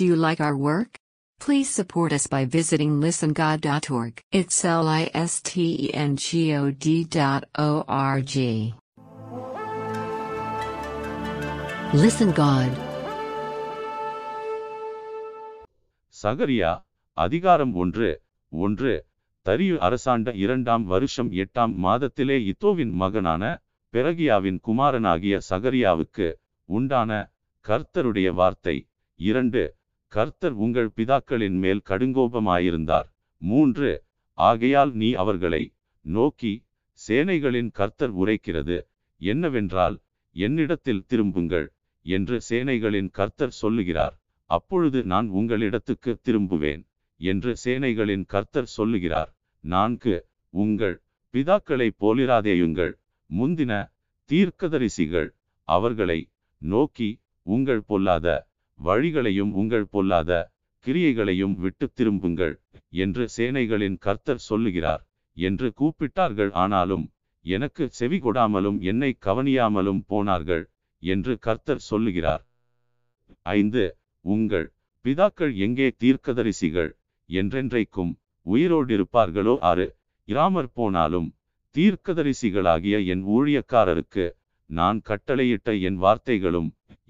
Do 0.00 0.06
you 0.06 0.16
like 0.16 0.40
our 0.40 0.56
work? 0.58 0.96
Please 1.40 1.68
support 1.68 2.10
us 2.10 2.26
by 2.26 2.46
visiting 2.46 3.00
listengod.org. 3.02 4.20
It's 4.32 4.64
L 4.64 4.88
I 4.90 5.10
S 5.12 5.42
T 5.42 5.64
E 5.78 5.90
N 5.94 6.16
G 6.16 6.54
O 6.54 6.70
D 6.70 7.04
dot 7.06 7.44
O 7.58 7.84
R 7.88 8.22
G. 8.22 8.72
Listen 11.94 12.30
God. 12.34 12.70
சகரியா 16.14 16.70
அதிகாரம் 17.16 17.74
ஒன்று 17.74 18.08
ஒன்று 18.52 18.94
தரியு 19.46 19.76
அரசாண்ட 19.78 20.34
இரண்டாம் 20.36 20.86
வருஷம் 20.86 21.32
எட்டாம் 21.34 21.74
மாதத்திலே 21.82 22.38
இத்தோவின் 22.46 22.94
மகனான 23.02 23.42
பெரகியாவின் 23.94 24.60
குமாரனாகிய 24.60 25.40
சகரியாவுக்கு 25.50 26.28
உண்டான 26.68 27.20
கர்த்தருடைய 27.64 28.30
வார்த்தை 28.32 28.76
இரண்டு 29.20 29.62
கர்த்தர் 30.12 30.54
உங்கள் 30.54 30.88
பிதாக்களின் 30.96 31.58
மேல் 31.58 31.82
கடுங்கோபமாயிருந்தார். 31.88 33.08
மூன்று 33.42 33.90
ஆகையால் 34.38 34.92
நீ 34.92 35.12
அவர்களை 35.12 35.62
நோக்கி 36.00 36.52
சேனைகளின் 37.08 37.70
கர்த்தர் 37.70 38.14
உரைக்கிறது. 38.16 38.78
என்னவென்றால் 39.20 39.96
என்னிடத்தில் 40.36 41.04
திரும்புங்கள் 41.06 41.72
என்று 42.06 42.36
சேனைகளின் 42.48 43.10
கர்த்தர் 43.10 43.54
சொல்லுகிறார். 43.62 44.14
அப்பொழுது 44.50 45.00
நான் 45.04 45.28
உங்களிடத்துக்கு 45.30 46.12
திரும்புவேன் 46.24 46.82
என்று 47.20 47.52
சேனைகளின் 47.64 48.24
கர்த்தர் 48.24 48.70
சொல்லுகிறார். 48.76 49.30
நான்கு 49.64 50.16
உங்கள் 50.54 50.96
பிதாக்களைப் 51.34 51.98
போலிராதேயுங்கள். 52.00 52.92
முந்தின 53.30 53.72
தீர்க்கதரிசிகள் 54.30 55.28
அவர்களை 55.68 56.20
நோக்கி 56.62 57.10
உங்கள் 57.46 57.82
பொல்லாத 57.82 58.28
வழிகளையும் 58.80 59.52
உங்கள் 59.52 59.86
பொல்லாத 59.86 60.32
கிரியைகளையும் 60.84 61.54
விட்டு 61.62 61.86
திரும்புங்கள் 61.90 62.54
என்று 62.96 63.24
சேனைகளின் 63.36 63.96
கர்த்தர் 63.98 64.46
சொல்லுகிறார் 64.48 65.02
என்று 65.36 65.68
கூப்பிட்டார்கள். 65.80 66.52
ஆனாலும் 66.62 67.04
எனக்கு 67.44 67.84
செவி 67.98 68.18
கொடாமலும் 68.18 68.78
என்னை 68.82 69.10
கவனியாமலும் 69.26 70.00
போனார்கள் 70.06 70.64
என்று 71.02 71.32
கர்த்தர் 71.38 71.82
சொல்லுகிறார். 71.90 72.42
ஐந்து 73.52 73.84
உங்கள் 74.24 74.66
பிதாக்கள் 75.04 75.52
எங்கே 75.66 75.88
தீர்க்கதரிசிகள் 76.02 76.90
என்றென்றைக்கும் 77.28 78.12
உயிரோடிருப்பார்களோ? 78.46 79.54
ஆறு 79.70 79.86
இராமற் 80.28 80.72
போனாலும் 80.74 81.28
தீர்க்கதரிசிகளாகிய 81.74 82.96
என் 83.12 83.22
ஊழியக்காரருக்கு 83.36 84.24
நான் 84.70 84.98
கட்டளையிட்ட 85.08 85.70
என் 85.88 85.98
வார்த்தைகளும் 86.04 86.68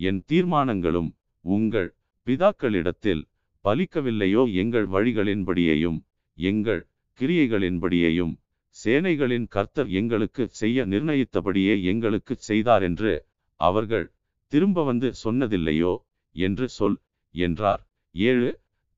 என் 0.08 0.20
தீர்மானங்களும் 0.30 1.10
உங்கள் 1.44 1.88
பிதாக்களிடத்தில் 2.26 3.22
பலிக்கவில்லையோ? 3.64 4.42
எங்கள் 4.52 4.86
வழிகளின்படியையும் 4.88 5.98
எங்கள் 6.38 6.82
கிரியைகளின்படியையும் 7.20 8.34
சேனைகளின் 8.76 9.46
கர்த்தர் 9.48 9.88
எங்களுக்கு 9.90 10.42
செய்ய 10.50 10.84
நிர்ணயித்தபடியே 10.86 11.74
எங்களுக்கு 11.82 12.34
செய்தார் 12.48 12.82
என்று 12.82 13.12
அவர்கள் 13.60 14.06
திரும்ப 14.52 14.84
வந்து 14.84 15.08
சொன்னதில்லையோ? 15.24 15.92
என்று 16.36 16.66
சொல் 16.68 16.98
என்றார். 17.34 17.82
ஏழு 18.14 18.50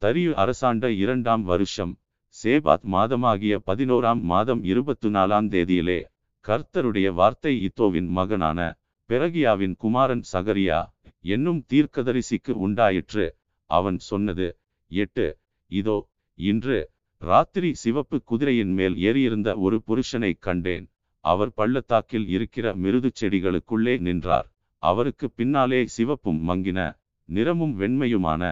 தரியு 0.02 0.32
அரசாண்ட 0.34 0.84
இரண்டாம் 0.94 1.42
வருஷம் 1.42 1.92
சேபாத் 2.36 2.86
மாதமாகிய 2.92 3.54
பதினோராம் 3.66 4.22
மாதம் 4.22 4.62
இருபத்து 4.64 5.08
நாலாம் 5.10 5.48
தேதியிலே 5.48 6.00
கர்த்தருடைய 6.44 7.08
வார்த்தை 7.12 7.52
இத்தோவின் 7.64 8.08
மகனான 8.08 8.58
பெரகியாவின் 9.10 9.74
குமாரன் 9.76 10.24
சகரியா 10.32 10.78
என்னும் 11.24 11.60
தீர்க்கதரிசிக்கு 11.72 12.52
உண்டாயிற்று. 12.66 13.26
அவன் 13.70 13.98
சொன்னது 13.98 14.46
எட்டு 14.90 15.26
இதோ 15.70 15.98
இன்று 16.38 16.78
ராத்திரி 17.22 17.70
சிவப்பு 17.74 18.16
குதிரையின் 18.22 18.72
மேல் 18.72 18.96
ஏறியிருந்த 19.08 19.50
ஒரு 19.56 19.76
புருஷனை 19.86 20.32
கண்டேன். 20.38 20.86
அவர் 21.24 21.52
பள்ளத்தாக்கில் 21.54 22.26
இருக்கிற 22.28 22.66
மிருது 22.74 23.10
செடிகளுக்குள்ளே 23.20 23.94
நின்றார். 23.98 24.48
அவருக்கு 24.82 25.26
பின்னாலே 25.30 25.80
சிவப்பும் 25.96 26.40
மங்கின 26.48 26.80
நிறமும் 27.28 27.74
வெண்மையுமான 27.80 28.42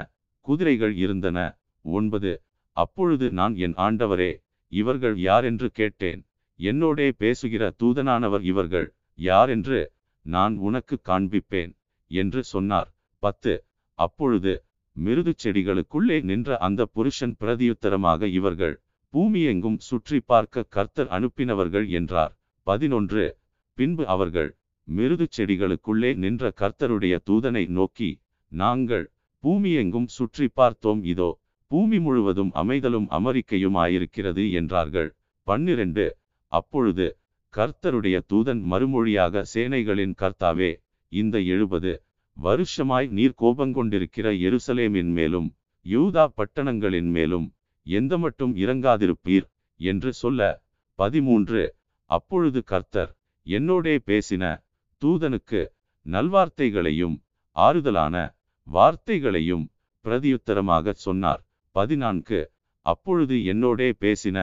குதிரைகள் 0.47 0.95
இருந்தன. 0.97 1.39
ஒன்பது 1.85 2.33
அப்பொழுது 2.77 3.27
நான் 3.31 3.55
என் 3.57 3.77
ஆண்டவரே 3.87 4.33
இவர்கள் 4.73 5.17
யாரென்று 5.19 5.69
கேட்டேன்? 5.71 6.21
என்னோடே 6.59 7.09
பேசுகிற 7.17 7.73
தூதனானவர் 7.83 8.43
இவர்கள் 8.43 8.87
யாரென்று 9.19 9.81
நான் 10.27 10.55
உனக்கு 10.59 10.97
காண்பிப்பேன். 11.09 11.73
என்று 12.11 12.41
சொன்னார். 12.45 12.89
பத்து. 13.23 13.55
அப்பொழுது 13.99 14.53
மிருது 14.97 15.33
செடிகளுக்குள்ளே 15.43 16.17
நின்ற 16.31 16.57
அந்த 16.59 16.87
புருஷன் 16.95 17.35
பிரதியுத்தரமாக 17.41 18.29
இவர்கள் 18.39 18.75
பூமியெங்கும் 19.13 19.79
சுற்றி 19.89 20.19
பார்க்க 20.31 20.67
கர்த்தர் 20.69 21.09
அனுப்பினவர்கள் 21.09 21.87
என்றார். 21.99 22.33
பதினொன்று. 22.67 23.25
பின்பு 23.79 24.05
அவர்கள் 24.07 24.51
மிருது 24.89 25.27
செடிகளுக்குள்ளே 25.37 26.11
நின்ற 26.15 26.53
கர்த்தருடைய 26.61 27.15
தூதனை 27.29 27.65
நோக்கி 27.79 28.11
நாங்கள் 28.53 29.07
பூமியெங்கும் 29.45 30.09
சுற்றி 30.17 30.47
பார்த்தோம் 30.55 31.01
இதோ 31.13 31.31
பூமி 31.71 31.99
முழுவதும் 31.99 32.53
அமைதலும் 32.55 33.07
அமெரிக்கையுமாயிருக்கிறது 33.19 34.45
என்றார்கள். 34.53 35.11
பன்னிரண்டு. 35.47 36.07
அப்பொழுது 36.53 37.07
கர்த்தருடைய 37.55 38.17
தூதன் 38.31 38.63
மறுமொழியாக 38.73 39.45
சேனைகளின் 39.55 40.15
கர்த்தாவே 40.23 40.71
இந்த 41.13 41.37
எழுபது 41.45 41.93
வருஷமாய் 42.37 43.09
நீர் 43.09 43.39
கோபங்கொண்டிருக்கிற 43.39 44.27
எருசலேமின் 44.41 45.13
மேலும் 45.13 45.49
யூதா 45.87 46.25
பட்டணங்களின் 46.37 47.11
மேலும் 47.11 47.47
எந்த 47.87 48.13
மட்டும் 48.19 48.53
இறங்காதிருப்பீர் 48.57 49.47
என்று 49.81 50.11
சொல்ல 50.13 50.41
பதிமூன்று 50.99 51.63
அப்பொழுது 52.11 52.61
கர்த்தர் 52.65 53.11
என்னோடே 53.47 53.95
பேசின 54.07 54.45
தூதனுக்கு 55.03 55.61
நல்வார்த்தைகளையும் 56.07 57.17
ஆறுதலான 57.57 58.17
வார்த்தைகளையும் 58.67 59.65
பிரதியுத்தரமாக 60.05 60.93
சொன்னார். 60.97 61.41
பதினான்கு 61.75 62.41
அப்பொழுது 62.87 63.37
என்னோடே 63.53 63.89
பேசின 64.01 64.39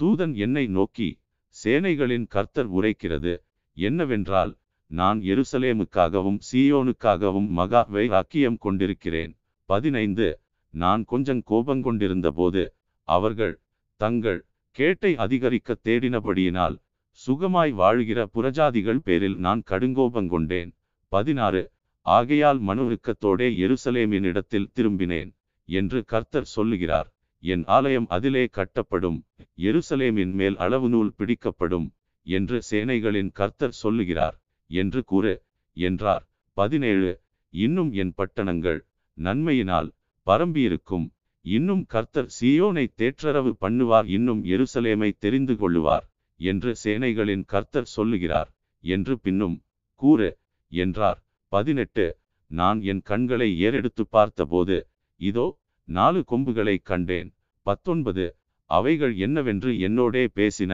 தூதன் 0.00 0.34
என்னை 0.36 0.64
நோக்கி 0.68 1.08
சேனைகளின் 1.56 2.26
கர்த்தர் 2.26 2.70
உரைக்கிறது 2.72 3.32
என்னவென்றால் 3.76 4.52
நான் 4.90 5.20
எருசலேமுக்காகவும் 5.20 6.38
சீயோனுக்காகவும் 6.52 7.48
மகா 7.48 7.82
வைராக்கியம் 7.88 8.58
கொண்டிருக்கிறேன். 8.58 9.32
பதினைந்து. 9.64 10.40
நான் 10.74 11.04
கொஞ்சம் 11.04 11.42
கோபம் 11.42 11.82
கொண்டிருந்தபோது 11.82 12.74
அவர்கள் 13.08 13.60
தங்கள் 14.00 14.40
கேட்டை 14.70 15.16
அதிகரிக்க 15.16 15.76
தேடினபடியினால் 15.84 16.76
சுகமாய் 17.20 17.72
வாழுகிற 17.80 18.20
புறஜாதிகள் 18.34 19.00
பேரில் 19.04 19.36
நான் 19.36 19.62
கடுங்கோபங்கொண்டேன் 19.70 20.70
பதினாறு. 21.08 21.62
ஆகையால் 22.06 22.60
மனுருக்கத்தோடே 22.60 23.48
எருசலேமின் 23.64 24.22
இடத்தில் 24.22 24.70
திரும்பினேன் 24.74 25.30
என்று 25.68 26.04
கர்த்தர் 26.04 26.44
சொல்லுகிறார். 26.44 27.08
என் 27.38 27.64
ஆலயம் 27.66 28.06
அதிலே 28.08 28.48
கட்டப்படும் 28.52 29.18
எருசலேமின் 29.58 30.32
மேல் 30.32 30.56
அளவு 30.56 30.88
நூல் 30.88 31.12
பிடிக்கப்படும் 31.16 31.86
என்று 32.22 32.58
சேனைகளின் 32.70 33.30
கர்த்தர் 33.32 33.76
சொல்லுகிறார். 33.82 34.36
என்று 34.70 35.04
கூறு. 35.04 35.34
என்றார். 35.76 36.24
பதினேழு 36.56 37.10
இன்னும் 37.54 37.90
என் 37.92 38.14
பட்டணங்கள் 38.16 38.80
நன்மையினால் 39.18 39.88
பரம்பியிருக்கும். 40.26 41.06
இன்னும் 41.44 41.84
கர்த்தர் 41.86 42.28
சியோனை 42.40 42.84
தேற்றரவு 42.96 43.50
பண்ணுவார். 43.60 44.06
இன்னும் 44.06 44.44
எருசலேமை 44.44 45.10
தெரிந்து 45.18 45.54
கொள்ளுவார் 45.54 46.06
என்று 46.40 46.70
சேனைகளின் 46.84 47.44
கர்த்தர் 47.44 47.92
சொல்லுகிறார் 47.96 48.50
என்று 48.84 49.14
பின்னும் 49.18 49.56
கூறு. 50.02 50.30
என்றார். 50.72 51.18
பதினெட்டு 51.52 52.06
நான் 52.50 52.80
என் 52.82 53.02
கண்களை 53.02 53.48
ஏறெடுத்து 53.60 54.02
பார்த்தபோது 54.10 54.76
இதோ 55.20 55.46
நாலு 55.88 56.20
கொம்புகளை 56.24 56.76
கண்டேன். 56.82 57.30
பத்தொன்பது 57.66 58.24
அவைகள் 58.70 59.14
என்னவென்று 59.16 59.70
என்னோடே 59.86 60.24
பேசின. 60.34 60.72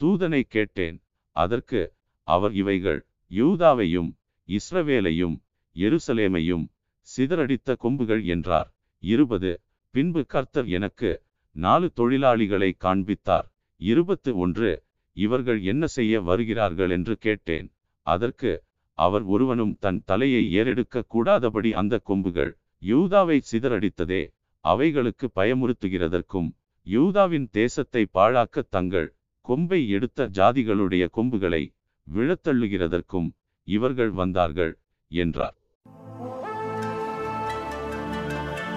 தூதனை 0.00 0.40
கேட்டேன். 0.54 0.96
அதற்கு 1.36 1.80
அவர் 2.28 2.52
இவைகள் 2.52 3.00
யூதாவையும் 3.36 4.10
இஸ்ரவேலையும் 4.48 5.36
எருசலேமையும் 5.76 6.64
சிதறடித்த 7.08 7.76
கொம்புகள் 7.84 8.22
என்றார். 8.34 8.68
இருபது. 9.02 9.52
பின்பு 9.94 10.22
கர்த்தர் 10.26 10.68
எனக்கு 10.68 11.10
நாலு 11.56 11.86
தொழிலாளிகளை 12.00 12.70
காண்பித்தார். 12.84 13.46
இருபத்து 13.80 14.30
ஒன்று 14.36 14.70
இவர்கள் 15.16 15.60
என்ன 15.72 15.84
செய்ய 15.96 16.20
வருகிறார்கள் 16.20 16.92
என்று 16.96 17.14
கேட்டேன். 17.18 17.66
அதற்கு 18.06 18.52
அவர் 18.98 19.24
ஒருவனும் 19.24 19.74
தன் 19.84 20.00
தலையை 20.04 20.42
ஏறெடுக்க 20.58 21.04
கூடாதபடி 21.14 21.70
அந்த 21.80 21.94
கொம்புகள் 22.08 22.52
யூதாவை 22.82 23.38
சிதறடித்ததே 23.50 24.22
அவைகளுக்கு 24.64 25.26
பயமுறுத்துகிறதற்கும் 25.36 26.48
யூதாவின் 26.86 27.46
தேசத்தை 27.58 28.02
பாழாக்க 28.14 28.66
தங்கள் 28.68 29.08
கொம்பை 29.46 29.80
எடுத்த 29.96 30.28
ஜாதிகளுடைய 30.38 31.04
கொம்புகளை 31.16 31.62
விழத்தள்ளுகிறதற்கும் 32.12 33.30
இவர்கள் 33.64 34.10
வந்தார்கள் 34.10 34.78
என்றார். 35.08 35.56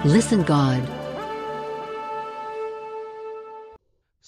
Listen 0.04 0.42
God. 0.44 0.84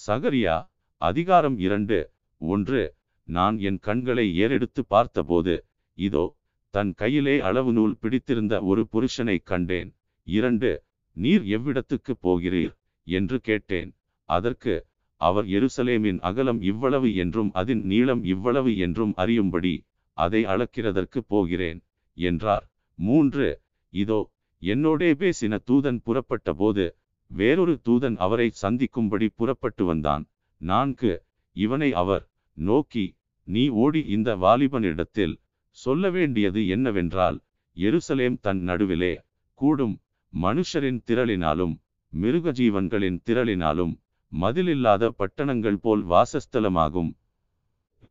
சகரியா 0.06 0.70
அதிகாரம் 0.96 1.58
இரண்டு 1.58 2.10
ஒன்று 2.38 2.94
நான் 3.24 3.58
என் 3.58 3.78
கண்களை 3.78 4.36
ஏறெடுத்து 4.36 4.84
பார்த்தபோது 4.88 5.64
இதோ 5.94 6.36
தன் 6.70 6.94
கையிலே 6.94 7.40
அளவு 7.40 7.72
நூல் 7.72 7.96
பிடித்திருந்த 7.98 8.62
ஒரு 8.62 8.88
புருஷனை 8.92 9.42
கண்டேன். 9.42 9.96
இரண்டு 10.22 10.82
நீர் 11.12 11.42
எவ்விடத்துக்கு 11.42 12.12
போகிறீர்? 12.22 12.76
என்று 13.02 13.40
கேட்டேன். 13.40 13.96
அதற்கு 14.24 14.86
அவர் 15.20 15.46
எருசலேமின் 15.56 16.20
அகலம் 16.28 16.60
இவ்வளவு 16.62 17.08
என்றும் 17.14 17.50
அதன் 17.52 17.82
நீளம் 17.84 18.22
இவ்வளவு 18.24 18.70
என்றும் 18.78 19.12
அறியும்படி 19.16 19.74
அதை 20.18 20.40
அளக்கிறதற்கு 20.44 21.20
போகிறேன் 21.26 21.80
என்றார். 22.16 22.64
மூன்று 22.98 23.48
இதோ 23.92 24.20
என்னோடே 24.62 25.10
பேசின 25.20 25.58
தூதன் 25.68 26.00
புறப்பட்டபோது 26.06 26.84
வேறொரு 27.30 27.74
தூதன் 27.86 28.16
அவரை 28.16 28.48
சந்திக்கும்படி 28.54 29.26
புறப்பட்டு 29.36 29.84
வந்தான். 29.84 30.24
நான்கு 30.60 31.12
இவனை 31.56 31.90
அவர் 31.94 32.24
நோக்கி 32.56 33.04
நீ 33.48 33.62
ஓடி 33.82 34.00
இந்த 34.06 34.30
வாலிபனிடத்தில் 34.36 35.34
சொல்ல 35.78 36.04
வேண்டியது 36.10 36.60
என்னவென்றால் 36.68 37.38
எருசலேம் 37.76 38.36
தன் 38.40 38.60
நடுவிலே 38.62 39.12
கூடும் 39.60 39.96
மனுஷரின் 40.32 41.00
திரளினாலும் 41.08 41.74
மிருக 42.12 42.52
ஜீவன்களின் 42.52 43.18
திரளினாலும் 43.26 43.94
மதிலில்லாத 44.32 45.04
பட்டணங்கள் 45.10 45.78
போல் 45.80 46.02
வாசஸ்தலமாகும். 46.04 47.10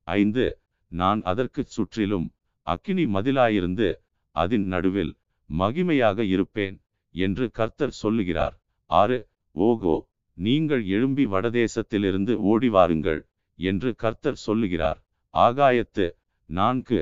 ஐந்து 0.03 0.45
நான் 0.91 1.21
அதற்குச் 1.21 1.69
சுற்றிலும் 1.69 2.27
அக்கினி 2.67 3.05
மதிலாயிருந்து 3.05 3.87
அதன் 4.35 4.65
நடுவில் 4.65 5.13
மகிமையாக 5.49 6.19
இருப்பேன் 6.25 6.75
என்று 7.15 7.45
கர்த்தர் 7.51 7.95
சொல்லுகிறார். 8.01 8.55
ஆறு 8.89 9.19
ஓகோ 9.55 9.95
நீங்கள் 10.37 10.83
எழும்பி 10.85 11.25
வடதேசத்திலிருந்து 11.25 12.33
ஓடி 12.51 12.69
வாருங்கள் 12.69 13.21
என்று 13.59 13.95
கர்த்தர் 13.95 14.39
சொல்லுகிறார். 14.45 14.99
ஆகாயத்து 15.33 16.05
நான்கு 16.49 16.99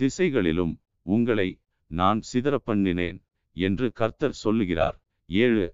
திசைகளிலும் 0.00 0.74
உங்களை 1.06 1.48
நான் 1.90 2.20
சிதறப்பண்ணினேன் 2.32 3.18
என்று 3.56 3.86
கர்த்தர் 3.92 4.36
சொல்லுகிறார். 4.44 4.96
ஏழு 5.28 5.64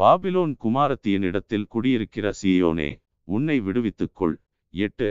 பாபிலோன் 0.00 0.52
குமாரத்தியனிடத்தில் 0.64 1.66
குடியிருக்கிற 1.68 2.26
சீயோனே 2.40 2.90
உன்னை 3.28 3.56
விடுவித்துக்கொள். 3.60 4.34
எட்டு 4.74 5.08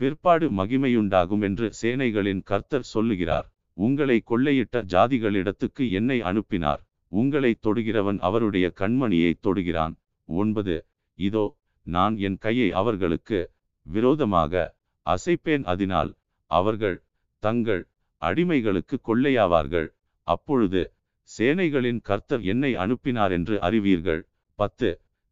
பிற்பாடு 0.00 0.46
மகிமையுண்டாகும் 0.50 1.42
என்று 1.48 1.66
சேனைகளின் 1.80 2.40
கர்த்தர் 2.50 2.86
சொல்லுகிறார். 2.92 3.46
உங்களை 3.76 4.16
கொள்ளையிட்ட 4.30 4.82
ஜாதிகளிடத்துக்கு 4.94 5.84
என்னை 5.98 6.18
அனுப்பினார். 6.30 6.80
உங்களை 7.12 7.52
தொடுகிறவன் 7.66 8.20
அவருடைய 8.28 8.66
கண்மணியை 8.80 9.32
தொடுகிறான். 9.46 9.94
ஒன்பது 10.28 10.76
இதோ 11.18 11.44
நான் 11.86 12.16
என் 12.28 12.38
கையை 12.38 12.70
அவர்களுக்கு 12.80 13.40
விரோதமாக 13.86 14.54
அசைப்பேன். 15.06 15.66
அதனால் 15.72 16.10
அவர்கள் 16.50 16.98
தங்கள் 17.42 17.82
அடிமைகளுக்கு 18.22 18.96
கொள்ளையாவார்கள். 19.08 19.88
அப்பொழுது 20.26 20.82
சேனைகளின் 21.30 22.00
கர்த்தர் 22.08 22.42
என்னை 22.52 22.72
அனுப்பினார் 22.82 23.32
என்று 23.32 23.54
அறிவீர்கள். 23.66 24.22
பத்து. 24.60 24.88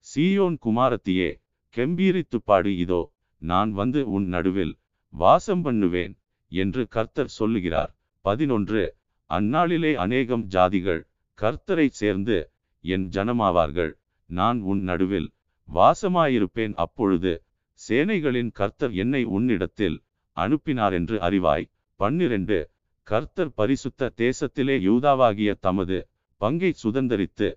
சீயோன் 0.06 0.56
குமாரத்தியே 0.64 1.30
கெம்பீரித்து 1.74 2.38
பாடு 2.44 2.70
இதோ 2.84 3.00
நான் 3.42 3.70
வந்து 3.80 4.00
உன் 4.16 4.26
நடுவில் 4.34 4.74
வாசம் 5.14 5.62
பண்ணுவேன் 5.62 6.14
என்று 6.52 6.82
கர்த்தர் 6.94 7.32
சொல்லுகிறார். 7.38 7.90
பதினொன்று. 8.24 8.82
அந்நாளிலே 9.30 9.92
அநேகம் 10.04 10.44
ஜாதிகள் 10.54 11.02
கர்த்தரை 11.38 11.86
சேர்ந்து 12.00 12.36
என் 12.84 13.06
ஜனமாவார்கள். 13.16 13.92
நான் 14.30 14.58
உன் 14.70 14.82
நடுவில் 14.90 15.28
வாசமாயிருப்பேன். 15.68 16.74
அப்பொழுது 16.84 17.32
சேனைகளின் 17.80 18.50
கர்த்தர் 18.60 18.94
என்னை 19.02 19.22
உன்னிடத்தில் 19.36 19.96
அனுப்பினார் 20.36 20.94
என்று 20.98 21.16
அறிவாய். 21.28 21.66
பன்னிரண்டு. 22.00 22.58
கர்த்தர் 23.06 23.52
பரிசுத்த 23.58 24.10
தேசத்திலே 24.22 24.76
யூதாவாகிய 24.88 25.50
தமது 25.66 25.98
பங்கை 26.40 26.70
சுதந்தரித்து 26.82 27.48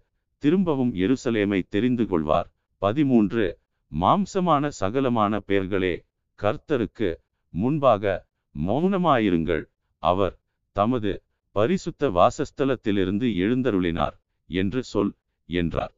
திரும்பவும் 0.41 0.93
எருசலேமை 0.95 1.61
தெரிந்து 1.69 2.07
கொள்வார். 2.07 2.51
பதிமூன்று. 2.77 3.59
மாம்சமான 4.01 4.71
சகலமான 4.79 5.37
பெயர்களே 5.37 6.05
கர்த்தருக்கு 6.41 7.15
முன்பாக 7.49 8.25
மௌனமாயிருங்கள். 8.67 9.63
அவர் 9.97 10.39
தமது 10.71 11.23
பரிசுத்த 11.51 12.09
வாசஸ்தலத்திலிருந்து 12.09 13.27
எழுந்தருளினார் 13.43 14.15
என்று 14.47 14.83
சொல் 14.83 15.13
என்றார். 15.45 15.93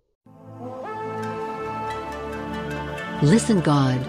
Listen 3.21 3.59
God. 3.69 4.01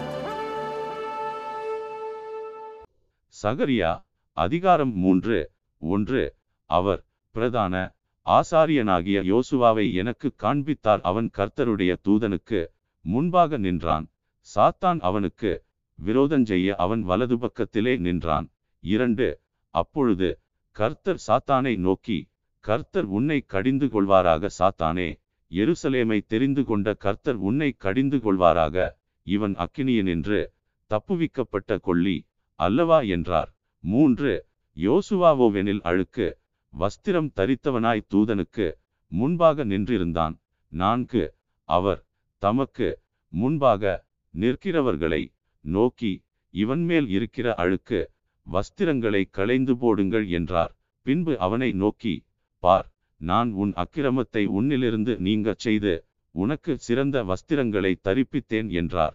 சகரியா 3.42 4.04
அதிகாரம் 4.32 4.96
மூன்று 4.98 5.50
ஒன்று. 5.78 6.34
அவர் 6.66 7.04
பிரதான 7.30 7.94
ஆசாரியனாகிய 8.26 9.18
யோசுவாவை 9.32 9.92
எனக்கு 9.92 10.34
காண்பித்தார் 10.34 11.00
அவன் 11.00 11.30
கர்த்தருடைய 11.36 11.96
தூதனுக்கு 12.08 12.66
முன்பாக 13.00 13.56
நின்றான். 13.56 14.06
சாத்தான் 14.54 15.00
அவனுக்கு 15.00 15.64
விரோதஞ்செய்ய 16.04 16.74
அவன் 16.74 17.02
வலது 17.02 17.38
பக்கத்திலே 17.38 17.96
நின்றான். 17.96 18.50
இரண்டு 18.80 19.40
அப்பொழுது 19.70 20.40
கர்த்தர் 20.70 21.22
சாத்தானை 21.26 21.76
நோக்கி 21.76 22.30
கர்த்தர் 22.60 23.04
உன்னை 23.04 23.40
கடிந்து 23.40 23.86
கொள்வாராக 23.86 24.48
சாத்தானே 24.58 25.08
எருசலேமை 25.50 26.20
தெரிந்து 26.26 26.64
கொண்ட 26.64 26.94
கர்த்தர் 26.94 27.34
உன்னை 27.34 27.72
கடிந்து 27.72 28.16
கொள்வாராக 28.16 28.90
இவன் 29.22 29.54
அக்கினியனின்று 29.56 30.46
தப்புவிக்கப்பட்ட 30.90 31.80
கொள்ளி 31.80 32.26
அல்லவா? 32.54 33.00
என்றார். 33.00 33.54
மூன்று 33.80 34.46
யோசுவாவோவெனில் 34.76 35.80
அழுக்கு 35.80 36.38
வஸ்திரம் 36.74 37.28
தரித்தவனாய் 37.38 38.08
தூதனுக்கு 38.12 38.66
முன்பாக 39.12 39.64
நின்றிருந்தான். 39.64 40.34
நான்கு 40.72 41.22
அவர் 41.68 42.00
தமக்கு 42.42 42.88
முன்பாக 43.32 43.92
நிற்கிறவர்களை 44.34 45.22
நோக்கி 45.64 46.12
இவன் 46.54 46.82
மேல் 46.84 47.08
இருக்கிற 47.08 47.46
அழுக்கு 47.54 48.00
வஸ்திரங்களை 48.46 49.22
களைந்து 49.30 49.74
போடுங்கள் 49.76 50.26
என்றார். 50.38 50.72
பின்பு 51.06 51.32
அவனை 51.38 51.70
நோக்கி 51.82 52.14
பார் 52.62 52.86
நான் 53.20 53.50
உன் 53.62 53.72
அக்கிரமத்தை 53.82 54.44
உன்னிலிருந்து 54.58 55.12
நீங்கச் 55.26 55.62
செய்து 55.64 55.94
உனக்கு 56.34 56.72
சிறந்த 56.78 57.16
வஸ்திரங்களை 57.24 57.92
தரிப்பித்தேன் 58.06 58.68
என்றார். 58.80 59.14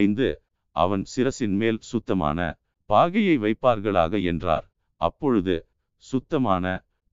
ஐந்து 0.00 0.28
அவன் 0.76 1.04
சிரசின் 1.14 1.56
மேல் 1.60 1.80
சுத்தமான 1.90 2.38
பாகையை 2.90 3.36
வைப்பார்களாக 3.44 4.22
என்றார். 4.22 4.66
அப்பொழுது 5.00 5.56
சுத்தமான 6.04 6.64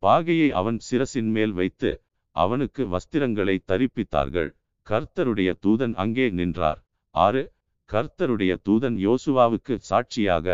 பாகையை 0.03 0.49
அவன் 0.51 0.79
சிரசின் 0.87 1.31
மேல் 1.35 1.53
வைத்து 1.53 1.91
அவனுக்கு 2.35 2.83
வஸ்திரங்களை 2.93 3.55
தரிப்பித்தார்கள். 3.71 4.49
கர்த்தருடைய 4.87 5.49
தூதன் 5.65 5.93
அங்கே 5.93 6.25
நின்றார். 6.29 6.79
ஆறு 7.15 7.43
கர்த்தருடைய 7.89 8.53
தூதன் 8.67 8.97
யோசுவாவுக்கு 9.05 9.73
சாட்சியாக 9.89 10.47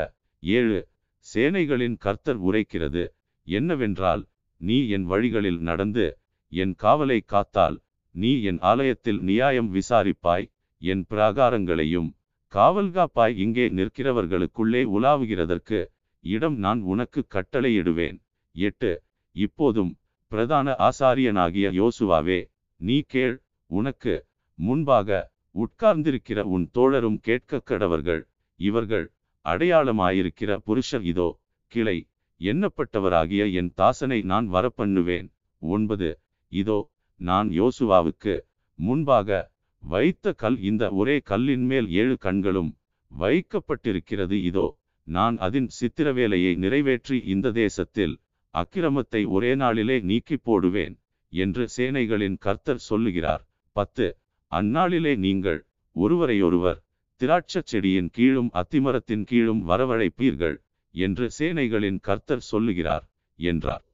ஏழு 0.44 0.80
சேனைகளின் 1.26 1.98
கர்த்தர் 1.98 2.40
உரைக்கிறது. 2.40 3.04
என்னவென்றால் 3.48 4.24
நீ 4.62 4.78
என் 4.90 5.06
வழிகளில் 5.06 5.62
நடந்து 5.62 6.06
என் 6.52 6.74
காவலை 6.84 7.20
காத்தால் 7.26 7.78
நீ 8.16 8.32
என் 8.42 8.60
ஆலயத்தில் 8.70 9.20
நியாயம் 9.22 9.70
விசாரிப்பாய் 9.74 10.48
என் 10.82 11.04
பிராகாரங்களையும் 11.10 12.10
காவல்காப்பாய் 12.54 13.36
இங்கே 13.36 13.66
நிற்கிறவர்களுக்குள்ளே 13.70 14.82
உலாவுகிறதற்கு 14.98 15.80
இடம் 16.24 16.56
நான் 16.56 16.82
உனக்கு 16.82 17.26
கட்டளையிடுவேன். 17.30 18.18
எட்டு 18.56 19.04
இப்போதும் 19.36 19.92
பிரதான 20.32 20.76
ஆசாரியனாகிய 20.80 21.68
யோசுவாவே 21.82 22.40
நீ 22.76 23.02
கேள் 23.02 23.36
உனக்கு 23.70 24.28
முன்பாக 24.60 25.32
உட்கார்ந்திருக்கிற 25.56 26.40
உன் 26.42 26.66
தோழரும் 26.74 27.20
கேட்க 27.20 27.62
கடவர்கள் 27.66 28.22
இவர்கள் 28.56 29.06
அடையாளமாயிருக்கிற 29.46 30.58
புருஷர் 30.66 31.02
இதோ 31.02 31.30
கிளை 31.68 31.98
எண்ணப்பட்டவராகிய 32.42 33.44
என் 33.54 33.72
தாசனை 33.78 34.20
நான் 34.24 34.48
வரப்பண்ணுவேன். 34.54 35.28
ஒன்பது 35.62 36.10
இதோ 36.52 36.92
நான் 37.20 37.50
யோசுவாவுக்கு 37.50 38.36
முன்பாக 38.80 39.40
வைத்த 39.84 40.34
கல் 40.34 40.58
இந்த 40.60 40.84
ஒரே 40.92 41.20
கல்லின் 41.20 41.66
மேல் 41.66 41.88
ஏழு 41.92 42.16
கண்களும் 42.18 42.72
வைக்கப்பட்டிருக்கிறது 43.12 44.36
இதோ 44.50 44.68
நான் 45.10 45.36
அதன் 45.40 45.70
சித்திரவேலையை 45.78 46.54
நிறைவேற்றி 46.58 47.18
இந்த 47.28 47.52
தேசத்தில் 47.58 48.16
அக்கிரமத்தை 48.54 49.22
ஒரே 49.30 49.52
நாளிலே 49.56 49.98
நீக்கி 50.04 50.38
போடுவேன் 50.40 50.96
என்று 51.34 51.64
சேனைகளின் 51.76 52.38
கர்த்தர் 52.38 52.86
சொல்லுகிறார் 52.88 53.44
பத்து 53.76 54.06
அந்நாளிலே 54.52 55.14
நீங்கள் 55.20 55.60
ஒருவரையொருவர் 55.96 56.80
திராட்சச் 57.22 57.70
செடியின் 57.72 58.10
கீழும் 58.10 58.52
அத்திமரத்தின் 58.56 59.24
கீழும் 59.24 59.62
வரவழைப்பீர்கள் 59.70 60.58
என்று 60.96 61.28
சேனைகளின் 61.40 62.02
கர்த்தர் 62.02 62.48
சொல்லுகிறார் 62.50 63.06
என்றார் 63.40 63.86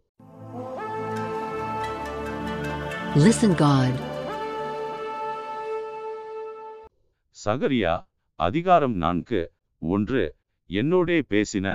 Listen 3.17 3.51
God. 3.57 3.93
சகரியா 7.35 7.93
அதிகாரம் 8.39 8.95
நான்கு 8.97 9.41
ஒன்று 9.81 10.23
என்னோடே 10.69 11.17
பேசின 11.31 11.67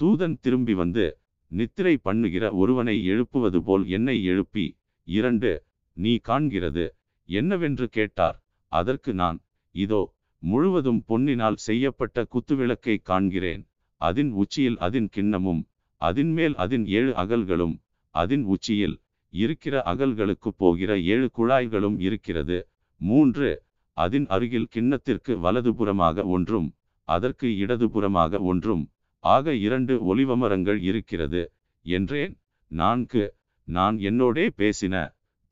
தூதன் 0.00 0.36
திரும்பி 0.40 0.74
வந்து 0.74 1.06
நித்திரை 1.52 1.94
பண்ணுகிற 2.02 2.44
ஒருவனை 2.52 2.96
எழுப்புவது 3.04 3.58
போல் 3.62 3.84
என்னை 3.88 4.16
எழுப்பி 4.24 4.66
இரண்டு 5.08 5.50
நீ 5.96 6.12
காண்கிறது 6.28 6.84
என்னவென்று 7.28 7.86
கேட்டார். 7.88 8.36
அதற்கு 8.72 9.10
நான் 9.14 9.38
இதோ 9.74 10.02
முழுவதும் 10.42 11.00
பொன்னினால் 11.08 11.58
செய்யப்பட்ட 11.66 12.24
குத்துவிளக்கை 12.34 12.96
காண்கிறேன். 13.10 13.62
அதின் 14.00 14.30
உச்சியில் 14.42 14.78
அதின் 14.78 15.08
கிண்ணமும் 15.16 15.62
அதின் 16.00 16.32
மேல் 16.32 16.54
அதின் 16.54 16.84
ஏழு 16.88 17.12
அகல்களும் 17.14 17.74
அதின் 18.14 18.44
உச்சியில் 18.44 18.96
இருக்கிற 19.32 19.74
அகல்களுக்கு 19.82 20.50
போகிற 20.56 20.90
ஏழு 21.12 21.26
குழாய்களும் 21.38 21.98
இருக்கிறது. 21.98 22.58
மூன்று 23.00 23.50
அதின் 23.96 24.26
அருகில் 24.26 24.70
கிண்ணத்திற்கு 24.74 25.32
வலதுபுறமாக 25.44 26.24
ஒன்றும் 26.26 26.68
அதற்கு 27.14 27.48
இடதுபுறமாக 27.62 28.40
ஒன்றும் 28.50 28.84
ஆக 29.24 29.54
இரண்டு 29.66 29.94
ஒலிவமரங்கள் 30.10 30.80
இருக்கிறது 30.80 31.42
என்றேன். 31.86 32.34
நான்கு 32.70 33.22
நான் 33.68 33.96
என்னோடே 34.08 34.46
பேசின 34.60 34.94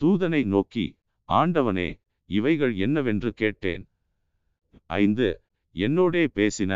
தூதனை 0.00 0.41
நோக்கி 0.55 0.87
ஆண்டவனே 1.29 1.88
இவைகள் 2.31 2.75
என்னவென்று 2.77 3.31
கேட்டேன். 3.35 3.83
ஐந்து 4.99 5.29
என்னோடே 5.75 6.25
பேசின 6.38 6.73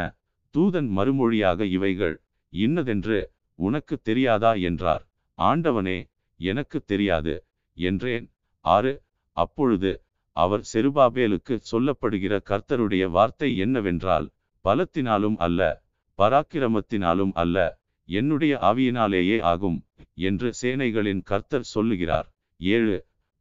தூதன் 0.55 0.89
மறுமொழியாக 0.97 1.65
இவைகள் 1.77 2.17
இன்னதென்று 2.53 3.19
உனக்கு 3.59 3.95
தெரியாதா? 4.03 4.53
என்றார். 4.69 5.05
ஆண்டவனே 5.39 5.99
எனக்கு 6.41 6.79
தெரியாது 6.85 7.35
என்றேன். 7.79 8.27
ஆறு 8.65 8.93
அப்பொழுது 9.37 9.93
அவர் 10.37 10.63
செருபாபேலுக்கு 10.73 11.55
சொல்லப்படுகிற 11.71 12.35
கர்த்தருடைய 12.51 13.05
வார்த்தை 13.11 13.49
என்னவென்றால் 13.57 14.27
பலத்தினாலும் 14.65 15.37
அல்ல 15.47 15.61
பராக்கிரமத்தினாலும் 16.19 17.33
அல்ல 17.43 17.57
என்னுடைய 18.09 18.55
ஆவியினாலேயே 18.71 19.39
ஆகும் 19.53 19.79
என்று 20.29 20.49
சேனைகளின் 20.61 21.23
கர்த்தர் 21.23 21.71
சொல்லுகிறார். 21.75 22.27
ஏழு 22.61 22.97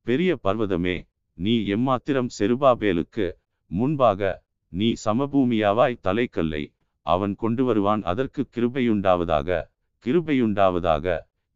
பெரிய 0.08 0.32
பர்வதமே 0.44 0.96
நீ 1.38 1.54
எம்மாத்திரம் 1.76 2.30
செருபாபேலுக்கு 2.38 3.26
முன்பாக 3.72 4.32
நீ 4.72 4.90
சமபூமியாவாய் 5.06 6.02
தலைக்கல்லை 6.04 6.64
அவன் 7.06 7.34
கொண்டு 7.36 7.64
வருவான் 7.64 8.02
அதற்கு 8.04 8.42
கிருபையுண்டாவதாக 8.56 9.60
கிருபையுண்டாவதாக 10.06 11.06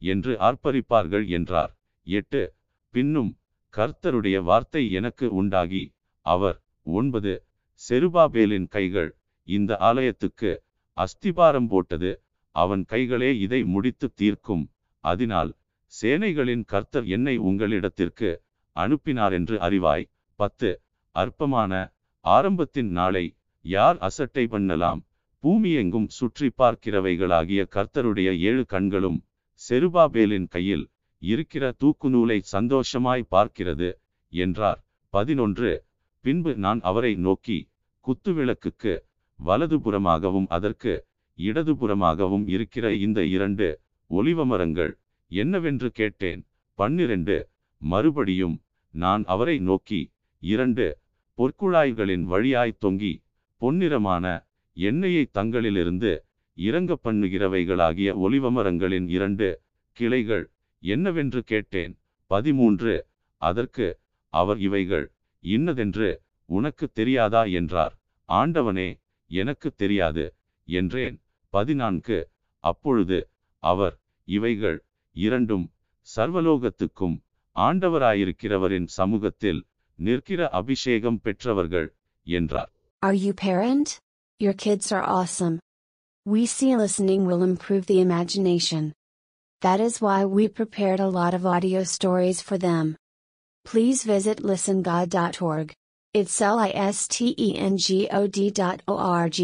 என்று 0.02 0.34
ஆர்ப்பரிப்பார்கள் 0.48 1.26
என்றார். 1.28 1.72
எட்டு 2.08 2.42
பின்னும் 2.94 3.32
கர்த்தருடைய 3.74 4.38
வார்த்தை 4.44 4.84
எனக்கு 4.92 5.26
உண்டாகி 5.34 5.84
அவர் 6.26 6.58
ஒன்பது 6.88 7.34
செருபாபேலின் 7.82 8.68
கைகள் 8.68 9.10
இந்த 9.48 9.72
ஆலயத்துக்கு 9.88 10.52
அஸ்திபாரம் 10.98 11.68
போட்டது 11.68 12.12
அவன் 12.56 12.84
கைகளே 12.92 13.32
இதை 13.38 13.62
முடித்து 13.64 14.08
தீர்க்கும். 14.14 14.64
அதனால் 15.04 15.52
சேனைகளின் 15.94 16.64
கர்த்தர் 16.66 17.08
என்னை 17.08 17.36
உங்களிடத்திற்கு 17.40 18.30
அனுப்பினார் 18.76 19.34
என்று 19.34 19.56
அறிவாய். 19.58 20.06
பத்து. 20.40 20.70
அற்பமான 21.16 21.74
ஆரம்பத்தின் 22.26 22.90
நாளை 22.90 23.26
யார் 23.66 23.98
அசட்டை 23.98 24.46
பண்ணலாம்? 24.48 25.02
பூமியெங்கும் 25.44 26.10
சுற்றி 26.10 26.48
பார்க்கிறவைகளாகிய 26.58 27.62
கர்த்தருடைய 27.76 28.30
ஏழு 28.40 28.64
கண்களும் 28.66 29.20
செருபாபேலின் 29.62 30.48
கையில் 30.48 30.86
இருக்கிற 31.22 31.66
தூக்குநூலை 31.82 32.38
சந்தோஷமாய் 32.54 33.32
பார்க்கிறது 33.32 33.90
என்றார். 34.34 34.80
பதினொன்று. 35.14 35.72
பின்பு 36.26 36.52
நான் 36.56 36.80
அவரை 36.82 37.12
நோக்கி 37.26 37.58
குத்துவிளக்குக்கு 38.06 38.94
வலதுபுறமாகவும் 39.46 40.46
அதற்கு 40.48 41.06
இடதுபுறமாகவும் 41.38 42.48
இருக்கிற 42.48 42.94
இந்த 42.94 43.26
இரண்டு 43.26 43.80
ஒளிவமரங்கள் 44.10 44.92
என்னவென்று 45.28 45.92
கேட்டேன். 45.92 46.48
பன்னிரண்டு. 46.74 47.50
மறுபடியும் 47.78 48.62
நான் 48.92 49.24
அவரை 49.26 49.60
நோக்கி 49.60 50.14
இரண்டு. 50.40 50.98
பொற்குழாய்களின் 51.38 52.24
வழியாய் 52.24 52.78
தொங்கி 52.86 53.24
பொன்னிறமான 53.62 54.48
எண்ணெயை 54.74 55.30
தங்களிலிருந்து 55.34 56.20
இறங்க 56.54 56.98
பண்ணுகிறவைகளாகிய 57.04 58.10
ஒலிவமரங்களின் 58.26 59.08
இரண்டு 59.08 59.62
கிளைகள் 59.92 60.52
என்னவென்று 60.80 61.44
கேட்டேன். 61.44 62.00
பதிமூன்று. 62.26 63.06
அதற்கு 63.38 64.00
அவர் 64.30 64.60
இவைகள் 64.60 65.12
இன்னதென்று 65.40 66.22
உனக்கு 66.46 66.88
தெரியாதா? 66.88 67.44
என்றார். 67.44 68.00
ஆண்டவனே 68.30 68.88
எனக்கு 69.32 69.70
தெரியாது 69.76 70.26
என்றேன் 70.68 71.18
பதினான்கு 71.54 72.18
அப்பொழுது 72.64 73.18
அவர் 73.64 73.96
இவைகள் 74.28 74.80
இரண்டும் 75.16 75.66
சர்வலோகத்துக்கும் 76.08 77.18
ஆண்டவராயிருக்கிறவரின் 77.56 78.88
சமூகத்தில் 78.98 79.62
நிற்கிற 80.00 80.50
அபிஷேகம் 80.52 81.22
பெற்றவர்கள் 81.22 81.90
என்றார் 82.28 82.72
Are 83.02 83.18
you 83.26 83.34
parent? 83.50 83.88
Your 84.42 84.56
kids 84.56 84.86
are 84.92 85.06
awesome. 85.12 85.56
We 86.26 86.42
see 86.48 86.72
listening 86.76 87.22
will 87.26 87.44
improve 87.44 87.84
the 87.86 88.00
imagination. 88.02 88.84
That 89.62 89.80
is 89.80 90.02
why 90.02 90.26
we 90.28 90.48
prepared 90.52 91.00
a 91.00 91.10
lot 91.10 91.34
of 91.34 91.46
audio 91.46 91.82
stories 91.86 92.42
for 92.42 92.58
them. 92.58 92.86
Please 93.66 94.00
visit 94.06 94.38
listengod.org. 94.42 95.68
It's 96.16 96.42
L 96.42 96.60
I 96.60 96.70
S 96.72 97.08
T 97.08 97.34
E 97.38 97.58
N 97.60 97.78
G 97.78 98.08
O 98.10 98.28
D 98.28 98.50
dot 98.52 98.82
O 98.88 98.96
R 98.98 99.28
G. 99.30 99.40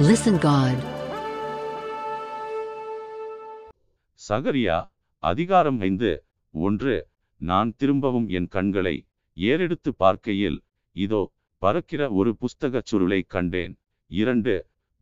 Listen 0.00 0.36
God. 0.40 0.76
சகரியா 4.20 4.76
அதிகாரம் 5.22 5.80
ஐந்து 5.80 6.10
ஒன்று 6.54 6.94
நான் 7.40 7.72
திரும்பவும் 7.76 8.28
என் 8.28 8.48
கண்களை 8.48 8.96
ஏறெடுத்து 9.36 9.92
பார்க்கையில் 9.96 10.58
இதோ 10.96 11.22
பறக்கிற 11.62 12.10
ஒரு 12.12 12.32
புஸ்தகச் 12.34 12.88
சுருளை 12.90 13.20
கண்டேன் 13.26 13.74
இரண்டு 14.10 14.54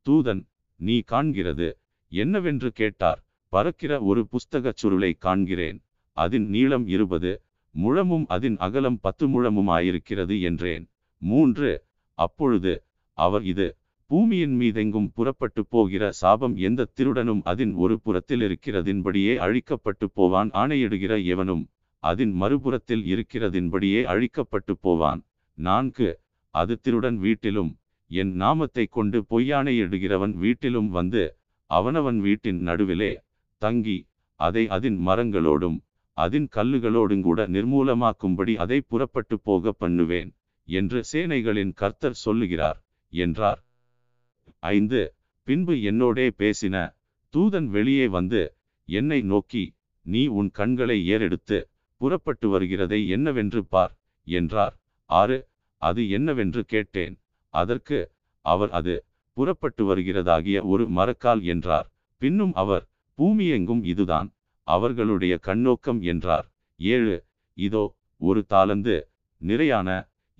தூதன் 0.06 0.42
நீ 0.80 0.98
காண்கிறது 1.12 1.68
என்னவென்று 2.12 2.72
கேட்டார் 2.72 3.20
பறக்கிற 3.52 4.02
ஒரு 4.02 4.24
புஸ்தகச் 4.32 4.80
சுருளை 4.82 5.12
காண்கிறேன் 5.20 5.78
அதன் 6.16 6.48
நீளம் 6.48 6.88
இருபது 6.88 7.30
முழமும் 7.74 8.26
அதன் 8.34 8.56
அகலம் 8.66 8.98
பத்து 9.00 9.24
முழமுமாயிருக்கிறது 9.28 10.34
என்றேன். 10.48 10.84
மூன்று 11.22 11.70
அப்பொழுது 12.18 12.72
அவர் 13.18 13.44
இது 13.52 13.66
பூமியின் 14.10 14.54
மீதெங்கும் 14.60 15.08
புறப்பட்டு 15.14 15.62
போகிற 15.66 16.04
சாபம் 16.20 16.56
எந்த 16.66 16.88
திருடனும் 16.98 17.40
அதன் 17.42 17.72
ஒரு 17.74 17.94
புறத்தில் 18.00 18.42
இருக்கிறதின்படியே 18.46 19.32
அழிக்கப்பட்டு 19.46 20.06
போவான் 20.18 20.50
ஆணையிடுகிற 20.62 21.14
எவனும் 21.34 21.64
அதன் 22.02 22.32
மறுபுறத்தில் 22.32 23.04
இருக்கிறதின்படியே 23.12 24.00
அழிக்கப்பட்டு 24.12 24.74
போவான். 24.80 25.20
நான்கு 25.58 26.08
அது 26.54 26.74
திருடன் 26.80 27.18
வீட்டிலும் 27.18 27.72
என் 28.10 28.32
நாமத்தை 28.42 28.84
கொண்டு 28.96 29.18
பொய்யானையிடுகிறவன் 29.30 30.34
வீட்டிலும் 30.42 30.90
வந்து 30.98 31.22
அவனவன் 31.70 32.18
வீட்டின் 32.20 32.60
நடுவிலே 32.60 33.12
தங்கி 33.62 33.98
அதை 34.40 34.64
அதன் 34.76 34.98
மரங்களோடும் 35.06 35.78
அதன் 36.16 36.48
கல்லுகளோடுங்கூட 36.56 37.40
நிர்மூலமாக்கும்படி 37.54 38.52
அதை 38.56 38.78
புறப்பட்டு 38.80 39.36
போக 39.40 39.72
பண்ணுவேன் 39.72 40.30
என்று 40.68 40.98
சேனைகளின் 41.12 41.72
கர்த்தர் 41.74 42.20
சொல்லுகிறார் 42.24 42.78
என்றார். 43.12 43.60
ஐந்து 44.72 45.00
பின்பு 45.46 45.74
என்னோடே 45.90 46.26
பேசின 46.38 46.76
தூதன் 47.34 47.68
வெளியே 47.68 48.06
வந்து 48.08 48.42
என்னை 48.88 49.20
நோக்கி 49.22 49.64
நீ 50.06 50.22
உன் 50.38 50.50
கண்களை 50.50 50.98
ஏறெடுத்து 51.06 51.58
புறப்பட்டு 52.00 52.46
வருகிறதை 52.54 53.00
என்னவென்று 53.08 53.60
பார் 53.64 53.92
என்றார். 54.26 54.74
ஆறு 55.10 55.38
அது 55.82 56.02
என்னவென்று 56.08 56.62
கேட்டேன் 56.64 57.14
அதற்கு 57.54 57.98
அவர் 58.44 58.70
அது 58.70 58.94
புறப்பட்டு 59.36 59.82
வருகிறதாகிய 59.90 60.58
ஒரு 60.72 60.84
மரக்கால் 60.96 61.42
என்றார். 61.52 61.86
பின்னும் 62.22 62.54
அவர் 62.62 62.84
பூமியெங்கும் 63.18 63.82
இதுதான் 63.92 64.28
அவர்களுடைய 64.66 65.38
கண்ணோக்கம் 65.42 66.00
என்றார். 66.02 66.46
ஏழு 66.76 67.16
இதோ 67.58 67.84
ஒரு 68.20 68.44
தாளந்து 68.48 68.96
நிறையான 69.40 69.88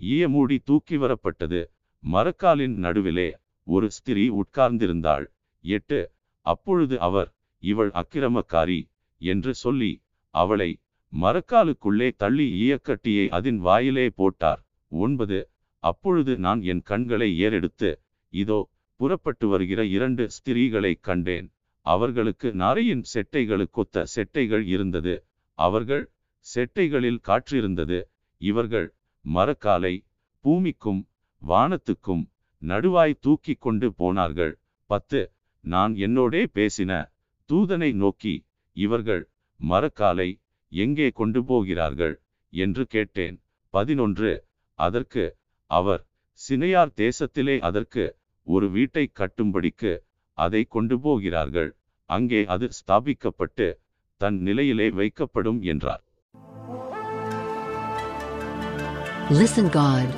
ஈயமூடி 0.00 0.59
தூக்கி 0.64 0.97
வரப்பட்டது. 0.97 1.61
மரக்காலின் 2.02 2.76
நடுவிலே 2.76 3.28
ஒரு 3.66 3.90
ஸ்திரீ 3.90 4.25
உட்கார்ந்திருந்தாள். 4.31 5.26
எட்டு 5.64 6.00
அப்பொழுது 6.47 7.00
அவர் 7.00 7.31
இவள் 7.62 7.90
அக்கிரமக்காரி 7.95 8.81
என்று 9.21 9.54
சொல்லி 9.54 9.93
அவளை 10.35 10.71
மரக்காலுக்குள்ளே 11.12 12.09
தள்ளி 12.16 12.47
ஈயக்கட்டியை 12.62 13.28
அதன் 13.28 13.59
வாயிலே 13.59 14.07
போட்டார். 14.11 14.61
ஒன்பது 14.93 15.38
அப்பொழுது 15.85 16.33
நான் 16.37 16.62
என் 16.62 16.83
கண்களை 16.83 17.28
ஏறெடுத்து 17.40 17.90
இதோ 18.33 18.59
புறப்பட்டு 19.00 19.49
வருகிற 19.49 19.81
இரண்டு 19.87 20.25
ஸ்திரீகளைக் 20.28 21.00
கண்டேன். 21.00 21.49
அவர்களுக்கு 21.86 22.48
நாரையின் 22.54 23.04
செட்டைகளுக்கொத்த 23.12 24.04
செட்டைகள் 24.14 24.64
இருந்தது. 24.74 25.14
அவர்கள் 25.58 26.04
செட்டைகளில் 26.46 27.20
காற்றிருந்தது. 27.28 27.98
இவர்கள் 28.40 28.88
மரக்காலை 29.24 29.94
பூமிக்கும் 30.44 31.02
வானத்துக்கும் 31.42 32.24
நடுவாய் 32.62 33.20
தூக்கி 33.20 33.54
கொண்டு 33.56 33.88
போனார்கள். 33.94 34.54
பத்து 34.90 35.20
நான் 35.64 35.92
என்னோடே 36.06 36.42
பேசின 36.56 36.92
தூதனை 37.50 37.90
நோக்கி 38.02 38.34
இவர்கள் 38.76 39.22
மரக்காலை 39.60 40.28
எங்கே 40.72 41.08
கொண்டு 41.10 41.40
போகிறார்கள் 41.44 42.14
என்று 42.52 42.84
கேட்டேன். 42.86 43.36
பதினொன்று 43.74 44.32
அதற்கு 44.78 45.24
அவர் 45.70 46.02
சினையார் 46.40 46.92
தேசத்திலே 47.02 47.56
அதற்கு 47.60 48.04
ஒரு 48.46 48.66
வீட்டை 48.70 49.04
கட்டும்படிக்கு 49.20 49.92
அதை 50.34 50.64
கொண்டு 50.64 51.00
போகிறார்கள். 51.00 51.76
அங்கே 52.04 52.44
அது 52.44 52.68
ஸ்தாபிக்கப்பட்டு 52.68 53.74
தன் 54.16 54.38
நிலையிலே 54.38 54.90
வைக்கப்படும் 54.90 55.60
என்றார். 55.60 56.04
Listen 59.30 59.68
God. 59.70 60.08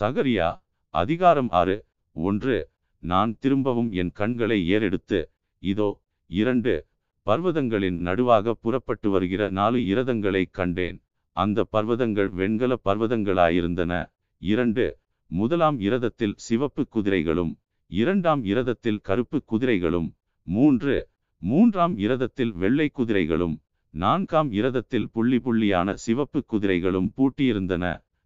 சகரியா 0.00 0.64
அதிகாரம் 0.90 1.48
ஆறு 1.50 1.84
ஒன்று 2.12 2.70
நான் 2.98 3.36
திரும்பவும் 3.40 3.92
என் 3.92 4.12
கண்களை 4.12 4.68
ஏறெடுத்து 4.68 5.30
இதோ 5.58 6.02
இரண்டு 6.26 6.86
பர்வதங்களின் 7.26 8.06
நடுவாக 8.06 8.50
புறப்பட்டு 8.50 9.10
வருகிற 9.10 9.50
நாலு 9.50 9.78
இரதங்களைக் 9.78 10.50
கண்டேன். 10.50 11.02
அந்த 11.32 11.66
பர்வதங்கள் 11.72 12.28
வெண்கல 12.28 12.76
பர்வதங்களாயிருந்தன. 12.84 14.12
இரண்டு 14.38 14.98
முதலாம் 15.34 15.78
இரதத்தில் 15.78 16.34
சிவப்பு 16.38 16.82
குதிரைகளும் 16.88 17.52
இரண்டாம் 17.90 18.42
இரதத்தில் 18.44 19.00
கருப்பு 19.00 19.38
குதிரைகளும் 19.44 20.08
மூன்று 20.46 20.94
மூன்றாம் 21.42 21.94
இரதத்தில் 21.96 22.52
வெள்ளை 22.52 22.86
குதிரைகளும் 22.92 23.56
நான்காம் 23.94 24.50
இரதத்தில் 24.52 25.08
புள்ளி 25.12 25.38
புள்ளியான 25.38 25.88
சிவப்பு 25.94 26.40
குதிரைகளும் 26.46 27.08
பூட்டியிருந்தன. 27.16 27.84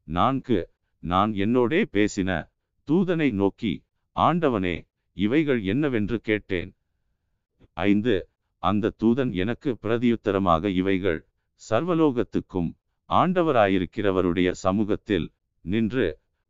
நான்கு 0.09 0.59
நான் 1.03 1.33
என்னோடே 1.45 1.81
பேசின 1.93 2.31
தூதனை 2.89 3.29
நோக்கி 3.33 3.73
ஆண்டவனே 4.17 4.77
இவைகள் 5.17 5.61
என்னவென்று 5.63 6.19
கேட்டேன்? 6.21 6.71
ஐந்து 7.77 8.15
அந்த 8.63 8.93
தூதன் 9.03 9.33
எனக்கு 9.33 9.71
பிரதியுத்தரமாக 9.83 10.65
இவைகள் 10.75 11.21
சர்வலோகத்துக்கும் 11.63 12.71
ஆண்டவராயிருக்கிறவருடைய 13.11 14.49
சமூகத்தில் 14.65 15.27
நின்று 15.65 16.07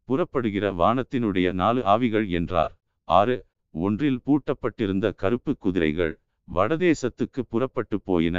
புறப்படுகிற 0.08 0.66
வானத்தினுடைய 0.80 1.48
நாலு 1.52 1.80
ஆவிகள் 1.84 2.26
என்றார். 2.28 2.72
ஆறு 3.08 3.36
ஒன்றில் 3.74 4.20
பூட்டப்பட்டிருந்த 4.26 5.06
கருப்பு 5.14 5.56
குதிரைகள் 5.56 6.14
வடதேசத்துக்கு 6.48 7.40
புறப்பட்டு 7.48 7.96
போயின. 8.00 8.36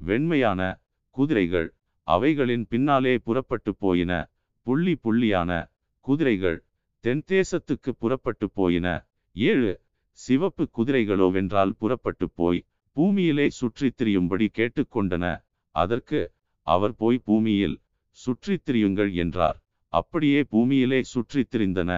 வெண்மையான 0.00 0.60
குதிரைகள் 1.16 1.68
அவைகளின் 2.08 2.64
பின்னாலே 2.68 3.18
புறப்பட்டு 3.18 3.72
போயின. 3.76 4.12
புள்ளி 4.66 4.94
புள்ளியான 5.04 5.50
குதிரைகள் 6.00 6.58
தென் 7.04 7.24
தேசத்துக்கு 7.26 7.90
புறப்பட்டு 7.98 8.46
போயின. 8.50 8.86
ஏழு 9.36 9.72
சிவப்பு 10.18 10.64
குதிரைகளோவென்றால் 10.76 11.72
புறப்பட்டு 11.78 12.26
போய் 12.30 12.60
பூமியிலே 12.96 13.46
சுற்றித் 13.58 13.98
திரியும்படி 14.00 14.46
கேட்டுக்கொண்டன 14.58 15.24
அதற்கு 15.74 16.20
அவர் 16.66 16.94
போய் 16.94 17.18
பூமியில் 17.18 17.76
சுற்றித் 18.10 18.64
திரியுங்கள் 18.66 19.12
என்றார். 19.12 19.58
அப்படியே 19.92 20.44
பூமியிலே 20.44 21.02
சுற்றித் 21.02 21.54
திரிந்தன. 21.54 21.90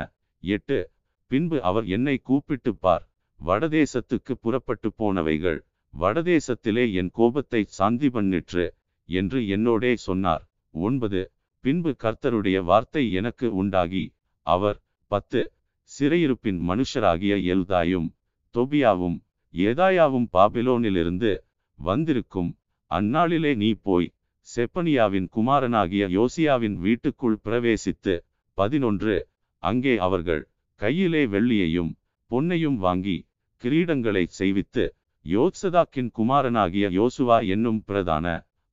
எட்டு 0.42 0.90
பின்பு 1.30 1.62
அவர் 1.62 1.86
என்னை 1.86 2.20
கூப்பிட்டுப் 2.28 2.80
பார். 2.80 3.04
வடதேசத்துக்கு 3.40 4.32
புறப்பட்டு 4.40 4.88
போனவைகள் 4.98 5.58
வடதேசத்திலே 6.00 6.84
என் 6.92 7.10
கோபத்தை 7.12 7.64
சாந்தி 7.68 8.08
பண்ணிற்று 8.08 8.64
என்று 9.08 9.40
என்னோடே 9.56 9.92
சொன்னார். 9.94 10.44
ஒன்பது 10.74 11.20
பின்பு 11.64 11.96
கர்த்தருடைய 12.02 12.58
வார்த்தை 12.64 13.12
எனக்கு 13.12 13.54
உண்டாகி. 13.54 14.04
அவர் 14.46 14.78
பத்து 15.06 15.52
சிறையிருப்பின் 15.90 16.60
மனுஷராகிய 16.68 17.34
எல்தாயும் 17.52 18.08
தொபியாவும் 18.54 19.18
ஏதாயாவும் 19.54 20.28
பாபிலோனிலிருந்து 20.32 21.32
வந்திருக்கும். 21.78 22.50
அந்நாளிலே 22.90 23.52
நீ 23.54 23.72
போய் 23.82 24.12
செப்பனியாவின் 24.48 25.26
குமாரனாகிய 25.28 26.04
யோசியாவின் 26.14 26.76
வீட்டுக்குள் 26.84 27.36
பிரவேசித்து 27.44 28.14
பதினொன்று 28.58 29.14
அங்கே 29.62 29.94
அவர்கள் 29.98 30.42
கையிலே 30.80 31.22
வெள்ளியையும் 31.26 31.92
பொன்னையும் 32.30 32.78
வாங்கி 32.78 33.16
கிரீடங்களை 33.62 34.24
செய்வித்து 34.38 34.84
யோத்சதாக்கின் 35.24 36.10
குமாரனாகிய 36.10 36.86
யோசுவா 36.98 37.38
என்னும் 37.48 37.80
பிரதான 37.84 38.26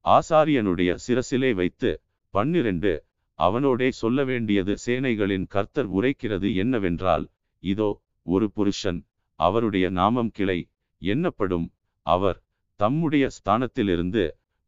ஆசாரியனுடைய 0.05 0.91
சிரசிலே 1.05 1.51
வைத்து 1.53 1.91
பன்னிரண்டு 2.33 2.93
அவனோடே 3.39 3.89
சொல்ல 3.93 4.19
வேண்டியது 4.23 4.73
சேனைகளின் 4.85 5.45
கர்த்தர் 5.47 5.89
உரைக்கிறது 5.91 6.47
என்னவென்றால் 6.55 7.25
இதோ 7.63 7.89
ஒரு 8.25 8.47
புருஷன் 8.51 8.99
அவருடைய 9.39 9.85
நாமம் 9.91 10.31
கிளை 10.31 10.59
எண்ணப்படும் 11.01 11.67
அவர் 12.05 12.39
தம்முடைய 12.79 13.25
ஸ்தானத்திலிருந்து 13.37 14.23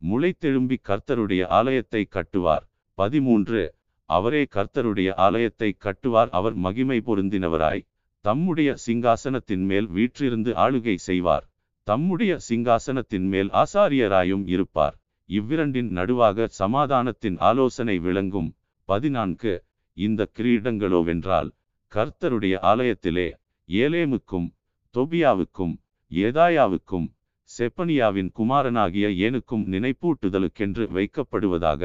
முளைத்தெழும்பி 0.09 0.77
கர்த்தருடைய 0.87 1.47
ஆலயத்தை 1.47 2.07
கட்டுவார். 2.09 2.65
பதிமூன்று. 2.93 3.75
அவரே 4.09 4.47
கர்த்தருடைய 4.55 5.13
ஆலயத்தை 5.15 5.77
கட்டுவார். 5.83 6.29
அவர் 6.29 6.53
மகிமை 6.53 7.01
பொருந்தினவராய் 7.05 7.85
தம்முடைய 8.21 8.75
சிங்காசனத்தின் 8.87 9.63
மேல் 9.65 9.87
வீற்றிருந்து 9.87 10.51
ஆளுகை 10.53 10.95
செய்வார். 10.95 11.45
தம்முடைய 11.83 12.37
சிங்காசனத்தின் 12.49 13.27
மேல் 13.33 13.49
ஆசாரியராயும் 13.49 14.43
இருப்பார். 14.45 14.95
இவ்விரண்டின் 15.25 15.95
நடுவாக 15.95 16.47
சமாதானத்தின் 16.47 17.37
ஆலோசனை 17.39 17.97
விளங்கும். 17.97 18.55
பதினான்கு. 18.83 19.63
இந்த 19.93 20.27
கிரீடங்களோவென்றால் 20.39 21.49
கர்த்தருடைய 21.91 22.55
ஆலயத்திலே 22.61 23.27
ஏலேமுக்கும் 23.69 24.47
தொபியாவுக்கும் 24.93 25.73
ஏதாயாவுக்கும் 26.11 27.07
செப்பனியாவின் 27.49 28.29
குமாரனாகிய 28.31 29.07
ஏனுக்கும் 29.25 29.63
நினைப்பூட்டுதலுக்கென்று 29.73 30.83
வைக்கப்படுவதாக. 30.97 31.83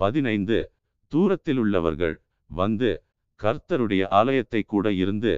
பதினைந்து. 0.00 0.58
தூரத்திலுள்ளவர்கள் 1.12 2.16
வந்து 2.50 2.90
கர்த்தருடைய 3.40 4.02
ஆலயத்தை 4.18 4.62
கூட 4.62 4.86
இருந்து 4.92 5.32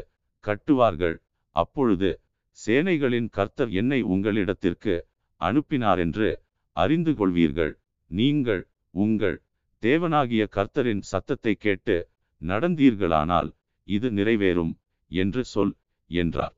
கட்டுவார்கள். 0.44 1.16
அப்பொழுது 1.57 2.11
சேனைகளின் 2.59 3.29
கர்த்தர் 3.29 3.71
என்னை 3.81 4.01
உங்களிடத்திற்கு 4.14 4.94
அனுப்பினாரென்று 5.40 6.29
அறிந்து 6.77 7.12
கொள்வீர்கள். 7.12 7.73
நீங்கள் 8.11 8.62
உங்கள் 8.94 9.37
தேவனாகிய 9.83 10.42
கர்த்தரின் 10.57 11.03
சத்தத்தை 11.12 11.55
கேட்டு 11.55 11.97
நடந்தீர்களானால் 12.42 13.51
இது 13.88 14.09
நிறைவேறும் 14.11 14.73
என்று 15.11 15.42
சொல் 15.44 15.75
என்றார். 16.11 16.58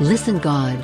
Listen 0.00 0.36
God. 0.40 0.76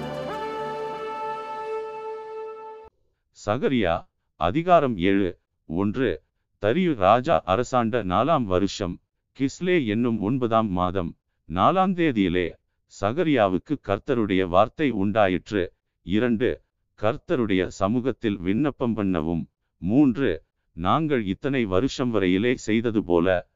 சகரியா 3.47 4.09
அதிகாரம் 4.37 4.97
ஏழு 4.97 5.39
ஒன்று 5.67 6.23
தரியு 6.63 6.95
ராஜா 6.95 7.43
அரசாண்ட 7.47 8.05
நாலாம் 8.05 8.43
வருஷம் 8.43 9.01
கிஸ்லே 9.39 9.87
என்னும் 9.87 10.21
ஒன்பதாம் 10.21 10.69
மாதம் 10.69 11.17
நாலாம் 11.49 11.95
தேதியிலே 11.95 12.53
சகரியாவுக்கு 13.01 13.77
கர்த்தருடைய 13.89 14.49
வார்த்தை 14.49 14.91
உண்டாயிற்று. 14.91 15.75
இரண்டு 16.03 16.63
கர்த்தருடைய 17.01 17.67
சமூகத்தில் 17.67 18.37
விண்ணப்பம் 18.37 18.97
பண்ணவும். 18.97 19.47
மூன்று 19.77 20.43
நாங்கள் 20.73 21.27
இத்தனை 21.27 21.65
வருஷம் 21.65 22.15
வரையிலே 22.15 22.55
செய்தது 22.55 23.05
போல 23.05 23.49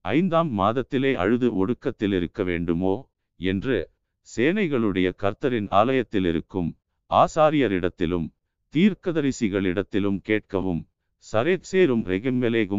ஐந்தாம் 0.00 0.58
மாதத்திலே 0.58 1.14
அழுது 1.14 1.66
ஒடுக்கத்தில் 1.66 2.12
இருக்க 2.12 2.42
வேண்டுமோ? 2.42 3.10
என்று 3.36 3.91
சேனைகளுடைய 4.28 5.12
கர்த்தரின் 5.18 5.68
ஆலயத்தில் 5.70 6.24
இருக்கும் 6.24 6.76
ஆசாரியரிடத்திலும் 7.10 8.28
தீர்க்கதரிசிகளிடத்திலும் 8.74 10.18
கேட்கவும் 10.28 10.82
சரேத் 11.32 11.60
சேரும் 11.60 12.04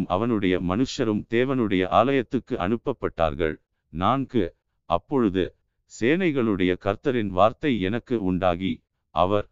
அவனுடைய 0.05 0.59
மனுஷரும் 0.59 1.25
தேவனுடைய 1.29 1.87
ஆலயத்துக்கு 1.89 2.55
அனுப்பப்பட்டார்கள். 2.55 3.55
நான்கு 3.89 4.55
அப்பொழுது 4.85 5.55
சேனைகளுடைய 5.91 6.75
கர்த்தரின் 6.79 7.27
வார்த்தை 7.27 7.81
எனக்கு 7.81 8.23
உண்டாகி 8.23 8.83
அவர் 9.09 9.47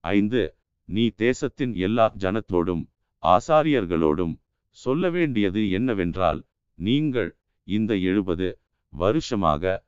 ஐந்து 0.00 0.54
நீ 0.84 1.08
தேசத்தின் 1.08 1.74
எல்லா 1.74 2.12
ஜனத்தோடும் 2.18 2.84
ஆசாரியர்களோடும் 3.22 4.34
சொல்ல 4.70 5.10
வேண்டியது 5.10 5.70
என்னவென்றால் 5.70 6.44
நீங்கள் 6.74 7.36
இந்த 7.64 7.96
எழுபது 7.96 8.60
வருஷமாக 8.90 9.86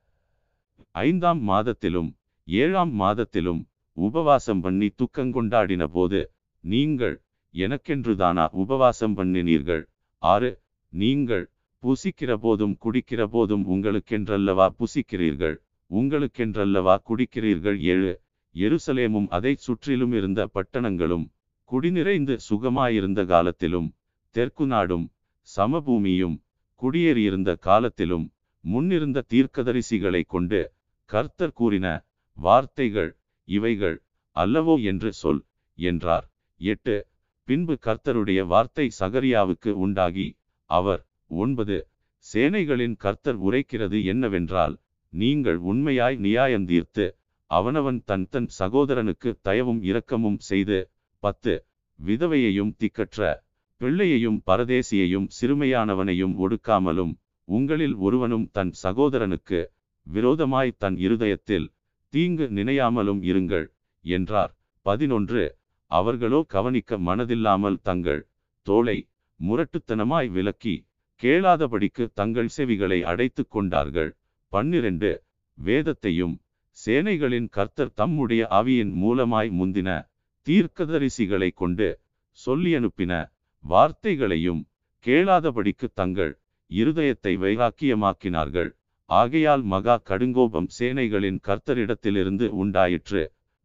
ஐந்தாம் 0.94 1.40
மாதத்திலும் 1.40 2.09
ஏழாம் 2.48 2.92
மாதத்திலும் 2.92 3.61
உபவாசம் 3.96 4.61
பண்ணி 4.61 4.88
துக்கங்கொண்டாடின 5.00 5.85
போது 5.87 6.20
நீங்கள் 6.64 7.16
எனக்கென்றுதானா 7.55 8.44
உபவாசம் 8.62 9.14
பண்ணினீர்கள்? 9.18 9.83
ஆறு 10.22 10.50
நீங்கள் 10.92 11.44
புசிக்கிற 11.83 12.31
போதும் 12.37 12.74
குடிக்கிற 12.85 13.22
போதும் 13.26 13.64
உங்களுக்கென்றல்லவா 13.66 14.66
புசிக்கிறீர்கள்? 14.81 15.57
உங்களுக்கென்றல்லவா 15.90 16.96
குடிக்கிறீர்கள்? 17.09 17.79
ஏழு 17.92 18.12
எருசலேமும் 18.55 19.29
அதைச் 19.29 19.64
சுற்றிலும் 19.66 20.12
இருந்த 20.12 20.40
பட்டணங்களும் 20.55 21.26
குடிநிறைந்து 21.70 22.35
சுகமாயிருந்த 22.48 23.20
காலத்திலும் 23.24 23.88
தெற்கு 24.35 24.66
நாடும் 24.66 25.07
சமபூமியும் 25.48 26.37
குடியேறியிருந்த 26.83 27.50
காலத்திலும் 27.61 28.26
முன்னிருந்த 28.64 29.18
தீர்க்கதரிசிகளை 29.31 30.22
கொண்டு 30.26 30.61
கர்த்தர் 31.11 31.55
கூறின 31.55 31.87
வார்த்தைகள் 32.37 33.11
இவைகள் 33.49 33.96
அல்லவோ 34.37 34.75
என்று 34.83 35.11
சொல் 35.12 35.40
என்றார். 35.79 36.27
எட்டு 36.61 36.94
பின்பு 37.49 37.75
கர்த்தருடைய 37.87 38.40
வார்த்தை 38.46 38.87
சகரியாவுக்கு 39.01 39.70
உண்டாகி 39.77 40.27
அவர் 40.70 41.03
ஒன்பது 41.37 41.77
சேனைகளின் 42.27 42.96
கர்த்தர் 42.96 43.38
உரைக்கிறது 43.40 43.99
என்னவென்றால் 44.05 44.75
நீங்கள் 45.12 45.59
உண்மையாய் 45.70 46.18
நியாயந்தீர்த்து 46.18 47.07
அவனவன் 47.51 47.99
தன் 48.05 48.27
தன் 48.29 48.49
சகோதரனுக்கு 48.59 49.31
தயவும் 49.49 49.81
இரக்கமும் 49.83 50.38
செய்து 50.40 50.79
பத்து 51.23 51.55
விதவையையும் 51.99 52.73
திக்கற்ற 52.81 53.20
பிள்ளையையும் 53.81 54.38
பரதேசியையும் 54.46 55.27
சிறுமையானவனையும் 55.37 56.35
ஒடுக்காமலும் 56.44 57.12
உங்களில் 57.49 57.96
ஒருவனும் 57.99 58.46
தன் 58.53 58.73
சகோதரனுக்கு 58.83 59.61
விரோதமாய் 60.14 60.79
தன் 60.83 60.96
இருதயத்தில் 61.07 61.66
தீங்கு 62.12 62.46
நினையாமலும் 62.59 63.20
இருங்கள் 63.31 63.66
என்றார். 64.05 64.53
பதினொன்று 64.87 65.42
அவர்களோ 65.90 66.40
கவனிக்க 66.55 66.99
மனதில்லாமல் 67.09 67.79
தங்கள் 67.88 68.23
தோளை 68.66 68.99
முரட்டுத்தனமாய் 69.40 70.31
விலக்கி 70.37 70.75
கேளாதபடிக்கு 71.23 72.05
தங்கள் 72.18 72.51
செவிகளை 72.57 72.99
அடைத்து 73.11 73.42
கொண்டார்கள். 73.49 74.11
பன்னிரண்டு 74.53 75.11
வேதத்தையும் 75.59 76.35
சேனைகளின் 76.79 77.49
கர்த்தர் 77.57 77.96
தம்முடைய 78.01 78.42
ஆவியின் 78.59 78.92
மூலமாய் 79.03 79.51
முந்தின 79.59 79.90
தீர்க்கதரிசிகளை 80.46 81.51
கொண்டு 81.62 81.88
சொல்லி 82.38 82.70
அனுப்பின 82.79 83.12
வார்த்தைகளையும் 83.64 84.61
கேளாதபடிக்கு 85.07 85.87
தங்கள் 86.01 86.33
இருதயத்தை 86.70 87.33
வைராக்கியமாக்கினார்கள். 87.44 88.70
ஆகையால் 89.11 89.62
மகா 89.73 89.94
கடுங்கோபம் 90.09 90.68
சேனைகளின் 90.79 91.38
கர்த்தரிடத்திலிருந்து 91.46 92.46
உண்டாயிற்று. 92.62 93.23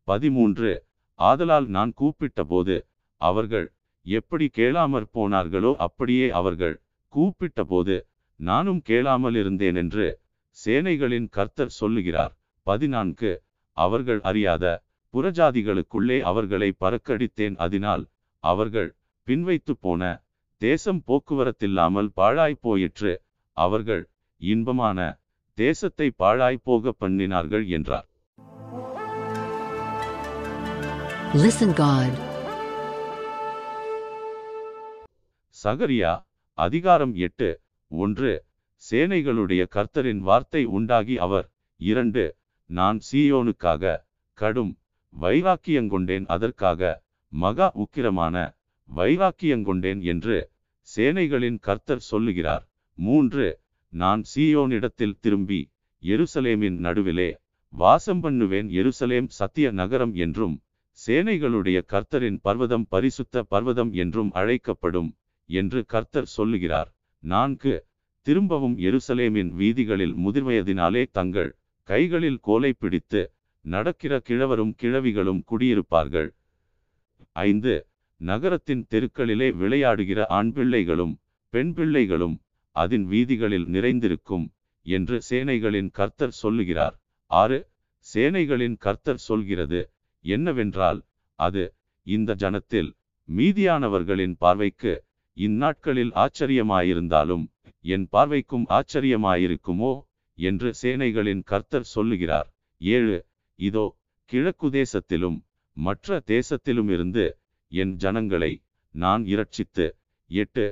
பதிமூன்று. 0.08 0.72
ஆதலால் 1.20 1.68
நான் 1.76 1.92
கூப்பிட்டபோது 2.00 2.76
அவர்கள் 3.22 3.68
எப்படி 4.06 4.46
கேளாமற் 4.58 5.10
போனார்களோ 5.18 5.72
அப்படியே 5.86 6.28
அவர்கள் 6.40 6.76
கூப்பிட்டபோது 7.14 7.96
நானும் 8.40 8.82
கேளாமல் 8.82 9.38
இருந்தேன் 9.42 9.78
என்று 9.82 10.08
சேனைகளின் 10.58 11.28
கர்த்தர் 11.30 11.74
சொல்லுகிறார். 11.80 12.34
பதினான்கு. 12.68 13.32
அவர்கள் 13.78 14.20
அறியாத 14.30 14.66
புறஜாதிகளுக்குள்ளே 15.14 16.18
அவர்களை 16.32 16.70
பறக்கடித்தேன். 16.84 17.56
அதனால் 17.66 18.04
அவர்கள் 18.44 18.90
பின்வைத்து 19.28 19.74
போன 19.86 20.02
தேசம் 20.62 21.02
போக்குவரத்தில்லாமல் 21.08 22.10
பாழாய் 22.20 22.62
போயிற்று. 22.66 23.14
அவர்கள் 23.58 24.04
இன்பமான 24.42 25.00
தேசத்தை 25.58 26.08
பாழாய் 26.20 26.66
போக 26.66 26.94
பண்ணினார்கள் 27.02 27.66
என்றார் 27.76 28.10
Listen 31.36 31.72
God. 31.78 32.12
சகரியா 35.56 36.12
அதிகாரம் 36.58 37.14
எட்டு 37.20 37.48
ஒன்று 37.92 38.32
சேனைகளுடைய 38.84 39.62
கர்த்தரின் 39.72 40.22
வார்த்தை 40.22 40.62
உண்டாகி 40.78 41.16
அவர் 41.26 41.48
இரண்டு 41.80 42.24
நான் 42.70 43.00
சீயோனுக்காக 43.08 43.94
கடும் 44.38 44.74
வைராக்கியங்கொண்டேன் 45.14 46.26
அதற்காக 46.34 46.82
மகா 47.34 47.68
உக்கிரமான 47.84 48.36
வைராக்கியங்கொண்டேன் 48.90 50.02
என்று 50.06 50.38
சேனைகளின் 50.88 51.60
கர்த்தர் 51.64 52.08
சொல்லுகிறார் 52.10 52.66
மூன்று 52.98 53.48
நான் 54.02 54.22
சீயோனிடத்தில் 54.32 55.20
திரும்பி 55.20 55.60
எருசலேமின் 56.04 56.78
நடுவிலே 56.86 57.28
வாசம் 57.74 58.22
பண்ணுவேன். 58.22 58.68
எருசலேம் 58.80 59.30
சத்திய 59.30 59.68
நகரம் 59.72 60.14
என்றும் 60.14 60.56
சேனைகளுடைய 61.00 61.78
கர்த்தரின் 61.94 62.40
பர்வதம் 62.42 62.86
பரிசுத்த 62.90 63.44
பர்வதம் 63.44 63.92
என்றும் 63.94 64.32
அழைக்கப்படும் 64.32 65.10
என்று 65.50 65.80
கர்த்தர் 65.86 66.30
சொல்லுகிறார். 66.38 66.90
நான்கு 67.24 67.74
திரும்பவும் 68.28 68.78
எருசலேமின் 68.78 69.52
வீதிகளில் 69.60 70.16
முதிர்வயதினாலே 70.18 71.04
தங்கள் 71.12 71.52
கைகளில் 71.90 72.40
கோலை 72.42 72.72
பிடித்து 72.74 73.22
நடக்கிற 73.66 74.14
கிழவரும் 74.20 74.74
கிழவிகளும் 74.82 75.42
குடியிருப்பார்கள். 75.52 76.30
ஐந்து 77.46 77.76
நகரத்தின் 78.22 78.84
தெருக்களிலே 78.92 79.50
விளையாடுகிற 79.62 80.20
ஆண் 80.38 80.52
பிள்ளைகளும் 80.52 81.14
பெண் 81.54 81.72
பிள்ளைகளும் 81.74 82.36
அதன் 82.76 83.06
வீதிகளில் 83.12 83.68
நிறைந்திருக்கும் 83.76 84.46
என்று 84.86 85.18
சேனைகளின் 85.30 85.90
கர்த்தர் 85.92 86.36
சொல்லுகிறார். 86.42 86.96
ஆறு 87.32 87.60
சேனைகளின் 88.06 88.78
கர்த்தர் 88.78 89.22
சொல்கிறது 89.30 89.82
என்னவென்றால் 90.26 91.00
அது 91.40 91.64
இந்த 92.08 92.36
ஜனத்தில் 92.44 92.90
மீதியானவர்களின் 93.30 94.36
பார்வைக்கு 94.38 94.94
இந்நாட்களில் 95.38 96.12
ஆச்சரியமாயிருந்தாலும் 96.24 97.46
என் 97.86 98.06
பார்வைக்கும் 98.12 98.66
ஆச்சரியமாயிருக்குமோ 98.78 99.94
என்று 100.38 100.70
சேனைகளின் 100.82 101.44
கர்த்தர் 101.44 101.88
சொல்லுகிறார். 101.96 102.48
ஏழு 102.82 103.18
இதோ 103.60 103.86
கிழக்கு 104.30 104.68
தேசத்திலும் 104.80 105.38
மற்ற 105.78 106.18
தேசத்திலுமிருந்து 106.28 107.26
என் 107.72 107.94
ஜனங்களை 107.96 108.52
நான் 108.96 109.24
இரட்சித்து 109.26 109.86
எட்டு 110.30 110.66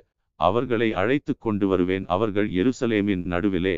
அவர்களை 0.48 0.90
அழைத்து 1.02 1.34
கொண்டு 1.38 1.66
வருவேன். 1.68 2.06
அவர்கள் 2.16 2.50
எருசலேமின் 2.62 3.24
நடுவிலே 3.34 3.76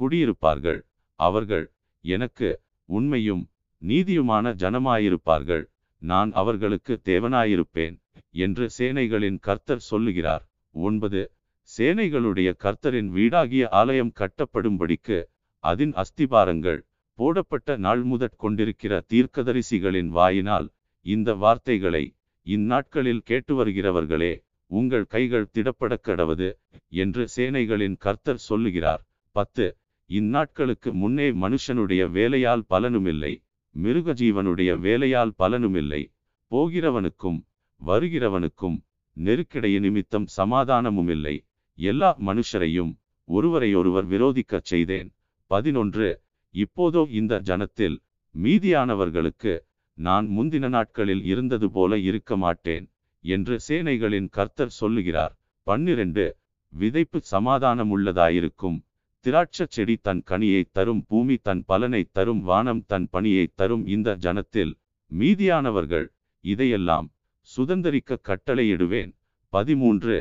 குடியிருப்பார்கள். 0.00 0.80
அவர்கள் 1.20 1.66
எனக்கு 2.04 2.48
உண்மையும் 2.88 3.42
நீதியுமான 3.82 4.52
ஜனமாயிருப்பார்கள். 4.62 5.64
நான் 6.02 6.30
அவர்களுக்கு 6.40 6.94
தேவனாயிருப்பேன் 7.04 7.96
என்று 8.44 8.64
சேனைகளின் 8.78 9.38
கர்த்தர் 9.46 9.86
சொல்லுகிறார். 9.90 10.44
ஒன்பது 10.74 11.20
சேனைகளுடைய 11.68 12.48
கர்த்தரின் 12.64 13.08
வீடாகிய 13.16 13.64
ஆலயம் 13.80 14.12
கட்டப்படும்படிக்கு 14.20 15.18
அதன் 15.64 15.92
அஸ்திபாரங்கள் 16.02 16.80
போடப்பட்ட 17.18 17.76
நாள் 17.84 18.02
முதற் 18.10 18.38
கொண்டிருக்கிற 18.42 18.92
தீர்க்கதரிசிகளின் 19.12 20.10
வாயினால் 20.18 20.68
இந்த 21.06 21.34
வார்த்தைகளை 21.42 22.04
இந்நாட்களில் 22.46 23.22
கேட்டு 23.30 23.52
வருகிறவர்களே 23.58 24.32
உங்கள் 24.70 25.06
கைகள் 25.06 25.50
திடப்படக் 25.54 26.04
கடவது 26.04 26.48
என்று 26.88 27.28
சேனைகளின் 27.36 27.96
கர்த்தர் 27.96 28.42
சொல்லுகிறார். 28.48 29.02
பத்து 29.30 29.76
இந்நாட்களுக்கு 30.10 30.92
முன்னே 30.92 31.30
மனுஷனுடைய 31.30 32.02
வேலையால் 32.10 32.64
பலனுமில்லை 32.70 33.32
மிருக 33.74 34.12
ஜீவனுடைய 34.12 34.70
வேலையால் 34.78 35.32
பலனுமில்லை 35.38 36.02
போகிறவனுக்கும் 36.50 37.38
வருகிறவனுக்கும் 37.80 38.76
நெருக்கிடைய 39.16 39.78
நிமித்தம் 39.78 40.26
சமாதானமுமில்லை. 40.36 41.36
எல்லா 41.78 42.10
மனுஷரையும் 42.18 42.92
ஒருவரையொருவர் 43.28 44.06
விரோதிக்கச் 44.08 44.68
செய்தேன். 44.72 45.08
பதினொன்று 45.50 46.08
இப்போதோ 46.54 47.06
இந்த 47.10 47.40
ஜனத்தில் 47.40 47.96
மீதியானவர்களுக்கு 48.34 49.52
நான் 49.98 50.26
முந்தின 50.28 50.68
நாட்களில் 50.68 51.24
இருந்தது 51.24 51.70
போல 51.70 51.98
இருக்க 51.98 52.36
மாட்டேன். 52.36 52.86
என்று 53.36 53.54
சேனைகளின் 53.68 54.28
கர்த்தர் 54.36 54.76
சொல்லுகிறார். 54.80 55.34
பன்னிரண்டு 55.66 56.24
விதைப்பு 56.72 57.18
சமாதானமுள்ளதாயிருக்கும். 57.32 58.78
திராட்சச் 59.26 59.74
செடி 59.76 59.96
தன் 60.06 60.22
கனியை 60.30 60.62
தரும் 60.76 61.02
பூமி 61.08 61.36
தன் 61.46 61.62
பலனை 61.70 62.02
தரும் 62.16 62.42
வானம் 62.50 62.82
தன் 62.86 63.08
பணியை 63.10 63.46
தரும். 63.54 63.84
இந்த 63.96 64.16
ஜனத்தில் 64.24 64.72
மீதியானவர்கள் 65.10 66.06
இதையெல்லாம் 66.44 67.08
சுதந்திரிக்க 67.48 68.20
கட்டளையிடுவேன். 68.28 69.12
பதிமூன்று 69.52 70.16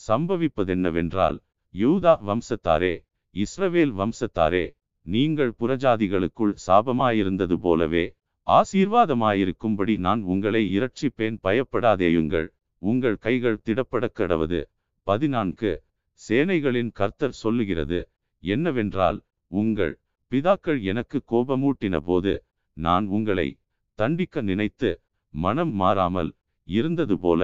சம்பவிப்பதென்னவென்றால் 0.00 1.38
யூதா 1.74 2.12
வம்சத்தாரே 2.28 2.94
இஸ்ரவேல் 3.34 3.92
வம்சத்தாரே 4.00 4.64
நீங்கள் 5.06 5.52
புறஜாதிகளுக்குள் 5.60 6.54
சாபமாயிருந்தது 6.66 7.56
போலவே 7.64 8.04
ஆசீர்வாதமாயிருக்கும்படி 8.50 9.98
நான் 9.98 10.22
உங்களை 10.22 10.78
இரட்சிப்பேன். 10.78 11.36
பயப்படாதேயுங்கள். 11.42 12.48
உங்கள் 12.78 13.18
கைகள் 13.18 13.60
திடப்படக் 13.64 14.16
கடவது. 14.16 14.60
பதினான்கு. 15.02 15.82
சேனைகளின் 16.28 16.90
கர்த்தர் 16.92 17.32
சொல்லுகிறது 17.32 18.08
என்னவென்றால் 18.42 19.22
உங்கள் 19.46 19.98
பிதாக்கள் 20.30 20.82
எனக்கு 20.82 21.22
கோபமூட்டின 21.30 21.96
போது 21.96 22.44
நான் 22.72 23.06
உங்களை 23.06 23.58
தண்டிக்க 23.94 24.40
நினைத்து 24.40 25.00
மனம் 25.34 25.74
மாறாமல் 25.74 26.34
இருந்தது 26.64 27.18
போல 27.18 27.42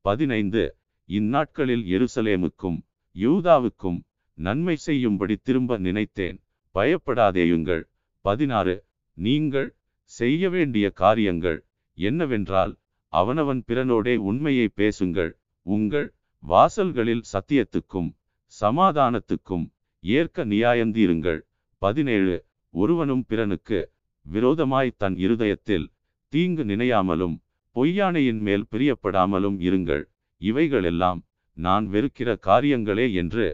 பதினைந்து. 0.00 0.76
இந்நாட்களில் 1.08 1.84
எருசலேமுக்கும் 1.96 2.78
யூதாவுக்கும் 3.14 4.00
நன்மை 4.34 4.76
செய்யும்படி 4.76 5.36
திரும்ப 5.36 5.78
நினைத்தேன். 5.78 6.38
பயப்படாதேயுங்கள். 6.74 7.82
பதினாறு. 8.20 8.84
நீங்கள் 9.12 9.74
செய்ய 10.10 10.42
வேண்டிய 10.50 10.86
காரியங்கள் 10.90 11.58
என்னவென்றால் 11.98 12.72
அவனவன் 13.12 13.60
பிறனோடே 13.68 14.14
உண்மையை 14.30 14.66
பேசுங்கள். 14.80 15.30
உங்கள் 15.66 16.08
வாசல்களில் 16.42 17.24
சத்தியத்துக்கும் 17.32 18.10
சமாதானத்துக்கும் 18.54 19.66
ஏற்க 20.04 20.44
நியாயந்தீருங்கள். 20.44 21.40
பதினேழு. 21.82 22.36
ஒருவனும் 22.74 23.24
பிறனுக்கு 23.28 23.80
விரோதமாய் 24.26 24.96
தன் 24.96 25.16
இருதயத்தில் 25.16 25.86
தீங்கு 26.32 26.64
நினையாமலும் 26.64 27.36
பொய்யானையின் 27.76 28.40
மேல் 28.40 28.66
பிரியப்படாமலும் 28.72 29.58
இருங்கள். 29.68 30.04
இவைகளெல்லாம் 30.40 31.20
நான் 31.58 31.86
வெறுக்கிற 31.88 32.30
காரியங்களே 32.46 33.06
என்று 33.12 33.46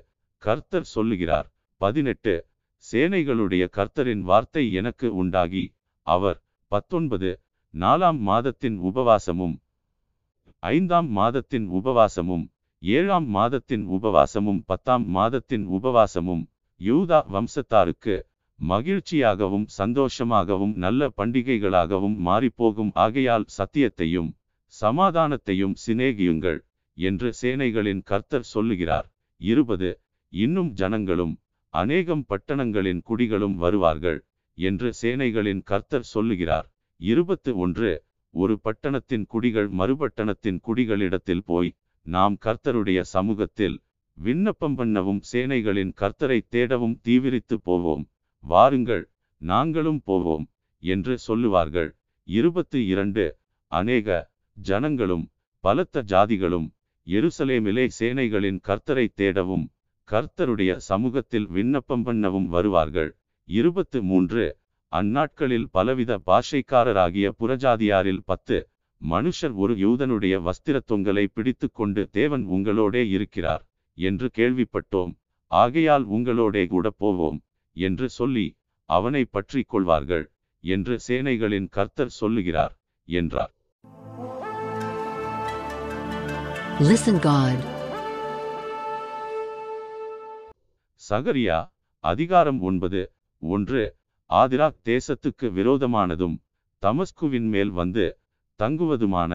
கர்த்தர் 0.42 0.88
சொல்லுகிறார். 0.94 1.48
பதினெட்டு. 1.80 2.34
சேனைகளுடைய 2.84 3.64
கர்த்தரின் 3.76 4.24
வார்த்தை 4.30 4.64
எனக்கு 4.72 5.06
உண்டாகி 5.14 5.64
அவர் 6.06 6.38
பத்தொன்பது 6.72 7.30
நாலாம் 7.74 8.20
மாதத்தின் 8.28 8.76
உபவாசமும் 8.80 9.56
ஐந்தாம் 10.62 11.08
மாதத்தின் 11.08 11.66
உபவாசமும் 11.70 12.44
ஏழாம் 12.82 13.28
மாதத்தின் 13.28 13.84
உபவாசமும் 13.88 14.60
பத்தாம் 14.66 15.04
மாதத்தின் 15.08 15.66
உபவாசமும் 15.68 16.42
யூதா 16.80 17.18
வம்சத்தாருக்கு 17.34 18.14
மகிழ்ச்சியாகவும் 18.60 19.66
சந்தோஷமாகவும் 19.78 20.74
நல்ல 20.74 21.08
பண்டிகைகளாகவும் 21.16 22.16
மாறிப்போகும். 22.28 22.92
ஆகையால் 23.04 23.46
சத்தியத்தையும் 23.56 24.30
சமாதானத்தையும் 24.74 25.74
சிநேகியுங்கள் 25.84 26.60
என்று 26.98 27.28
சேனைகளின் 27.42 28.02
கர்த்தர் 28.02 28.50
சொல்லுகிறார். 28.54 29.06
இருபது 29.40 29.90
இன்னும் 30.32 30.70
ஜனங்களும் 30.72 31.34
அநேகம் 31.74 32.24
பட்டணங்களின் 32.28 33.02
குடிகளும் 33.08 33.56
வருவார்கள். 33.56 34.18
என்று 34.58 34.88
சேனைகளின் 35.02 35.62
கர்த்தர் 35.62 36.06
சொல்லுகிறார். 36.14 36.66
இருபத்து 37.00 37.50
ஒன்று 37.56 37.90
ஒரு 38.34 38.54
பட்டணத்தின் 38.62 39.26
குடிகள் 39.26 39.68
மறுபட்டணத்தின் 39.70 40.60
குடிகளிடத்தில் 40.66 41.44
போய் 41.44 41.70
நாம் 42.06 42.36
கர்த்தருடைய 42.44 43.00
சமூகத்தில் 43.14 43.76
விண்ணப்பம் 44.18 44.76
பண்ணவும் 44.78 45.20
சேனைகளின் 45.32 45.92
கர்த்தரை 46.00 46.38
தேடவும் 46.54 46.96
தீவிரித்து 47.04 47.56
போவோம். 47.62 48.04
வாருங்கள் 48.44 49.04
நாங்களும் 49.42 50.00
போவோம் 50.04 50.46
என்று 50.82 51.14
சொல்லுவார்கள். 51.18 51.90
இருபத்து 52.28 52.78
இரண்டு 52.86 53.24
அநேக 53.72 54.08
ஜனங்களும் 54.56 55.24
பலத்த 55.64 56.02
ஜாதிகளும் 56.08 56.68
எருசலேமிலே 57.06 57.84
சேனைகளின் 57.98 58.60
கர்த்தரை 58.68 59.06
தேடவும் 59.20 59.66
கர்த்தருடைய 60.08 60.72
சமூகத்தில் 60.88 61.46
விண்ணப்பம் 61.46 62.04
பண்ணவும் 62.06 62.48
வருவார்கள். 62.54 63.10
இருபத்து 63.48 63.98
மூன்று 64.02 64.44
அந்நாட்களில் 64.92 65.68
பலவித 65.72 66.12
பாஷைக்காரராகிய 66.26 67.26
புறஜாதியாரில் 67.40 68.22
பத்து 68.24 68.56
மனுஷர் 69.00 69.54
ஒரு 69.56 69.74
யூதனுடைய 69.76 70.34
வஸ்திர 70.42 70.76
தொங்கலை 70.88 71.24
பிடித்து 71.28 71.66
கொண்டு 71.72 72.02
தேவன் 72.12 72.44
உங்களோடே 72.48 73.02
இருக்கிறார் 73.08 73.64
என்று 73.98 74.28
கேள்விப்பட்டோம் 74.34 75.12
ஆகையால் 75.50 76.06
உங்களோடே 76.08 76.64
கூட 76.66 76.88
போவோம் 77.00 77.38
என்று 77.76 78.08
சொல்லி 78.10 78.46
அவனை 78.88 79.22
பற்றி 79.28 79.62
கொள்வார்கள் 79.64 80.24
என்று 80.64 80.96
சேனைகளின் 81.06 81.70
கர்த்தர் 81.72 82.16
சொல்லுகிறார் 82.20 82.74
என்றார் 83.08 83.52
Listen 86.80 87.16
God. 87.22 87.58
சகரியா 91.02 91.58
அதிகாரம் 92.04 92.58
ஒன்பது 92.62 93.00
ஒன்று 93.42 93.82
ஆதிராக் 94.30 94.80
தேசத்துக்கு 94.84 95.46
விரோதமானதும் 95.58 96.36
தமஸ்குவின் 96.82 97.48
மேல் 97.48 97.70
வந்து 97.70 98.06
தங்குவதுமான 98.60 99.32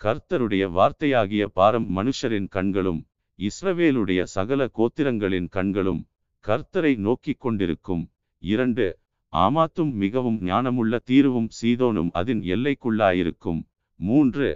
கர்த்தருடைய 0.00 0.64
வார்த்தையாகிய 0.70 1.44
பாரம் 1.52 1.88
மனுஷரின் 1.96 2.48
கண்களும் 2.48 3.00
இஸ்ரவேலுடைய 3.38 4.20
சகல 4.22 4.68
கோத்திரங்களின் 4.78 5.48
கண்களும் 5.48 6.00
கர்த்தரை 6.44 6.92
நோக்கிக் 6.96 7.40
கொண்டிருக்கும். 7.40 8.02
இரண்டு 8.42 8.86
ஆமாத்தும் 9.32 9.92
மிகவும் 9.92 10.38
ஞானமுள்ள 10.42 10.94
தீருவும் 11.10 11.50
சீதோனும் 11.60 12.10
அதன் 12.12 12.42
எல்லைக்குள்ளாயிருக்கும். 12.54 13.60
மூன்று 14.00 14.48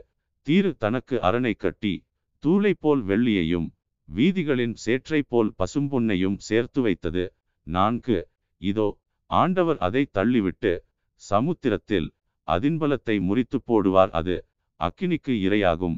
தீரு 0.46 0.70
தனக்கு 0.76 1.16
அரணை 1.22 1.54
கட்டி 1.54 1.94
தூளை 2.42 2.72
போல் 2.78 3.02
வெள்ளியையும் 3.04 3.68
வீதிகளின் 4.08 4.74
சேற்றை 4.84 5.20
போல் 5.22 5.50
பசும்பொன்னையும் 5.58 6.38
சேர்த்து 6.48 6.80
வைத்தது. 6.82 7.24
நான்கு 7.66 8.16
இதோ 8.70 8.88
ஆண்டவர் 9.30 9.78
அதை 9.78 10.02
தள்ளிவிட்டு 10.14 10.72
சமுத்திரத்தில் 11.22 12.08
அதின்பலத்தை 12.48 13.16
முறித்து 13.20 13.58
போடுவார் 13.68 14.12
அது 14.12 14.36
அக்கினிக்கு 14.80 15.34
இரையாகும். 15.46 15.96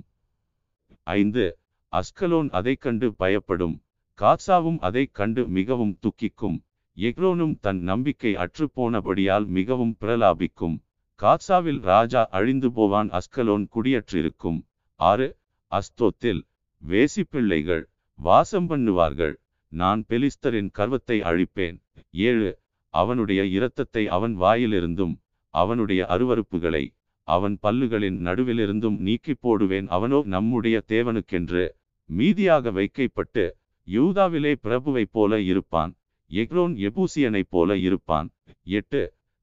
ஐந்து 1.16 1.44
அஸ்கலோன் 1.92 2.48
அதைக் 2.50 2.80
கண்டு 2.80 3.08
பயப்படும் 3.14 3.76
காசாவும் 4.18 4.78
அதைக் 4.80 5.14
கண்டு 5.14 5.42
மிகவும் 5.56 5.94
துக்கிக்கும். 6.02 6.58
எக்ரோனும் 6.96 7.54
தன் 7.60 7.80
நம்பிக்கை 7.82 8.32
அற்றுப்போனபடியால் 8.36 9.46
மிகவும் 9.56 9.94
பிரலாபிக்கும். 10.00 10.76
காசாவில் 11.20 11.80
ராஜா 11.90 12.22
அழிந்து 12.30 12.68
போவான் 12.72 13.10
அஸ்கலோன் 13.10 13.66
குடியற்றிருக்கும். 13.74 14.60
ஆறு 15.00 15.28
அஸ்தோத்தில் 15.72 16.40
வேசிப்பிள்ளைகள் 16.82 17.84
வாசம் 18.18 18.68
பண்ணுவார்கள். 18.70 19.34
நான் 19.72 20.04
பெலிஸ்தரின் 20.08 20.70
கர்வத்தை 20.70 21.20
அழிப்பேன். 21.20 21.76
ஏழு 22.10 22.50
அவனுடைய 22.94 23.44
இரத்தத்தை 23.44 24.08
அவன் 24.08 24.34
வாயிலிருந்தும் 24.40 25.14
அவனுடைய 25.54 26.06
அருவருப்புகளை 26.08 26.84
அவன் 27.28 27.58
பல்லுகளின் 27.62 28.18
நடுவிலிருந்தும் 28.26 28.98
நீக்கி 28.98 29.34
போடுவேன். 29.34 29.86
அவனோ 29.88 30.22
நம்முடைய 30.24 30.76
தேவனுக்கென்று 30.88 31.64
மீதியாக 32.10 32.72
வைக்கப்பட்டு 32.72 33.44
யூதாவிலே 33.88 34.52
பிரபுவைப் 34.62 35.12
போல 35.12 35.40
இருப்பான். 35.40 35.92
எக்ரோன் 36.30 36.74
எபூசியனைப் 36.86 37.50
போல 37.50 37.76
இருப்பான். 37.76 38.28
எட்டு 38.62 39.02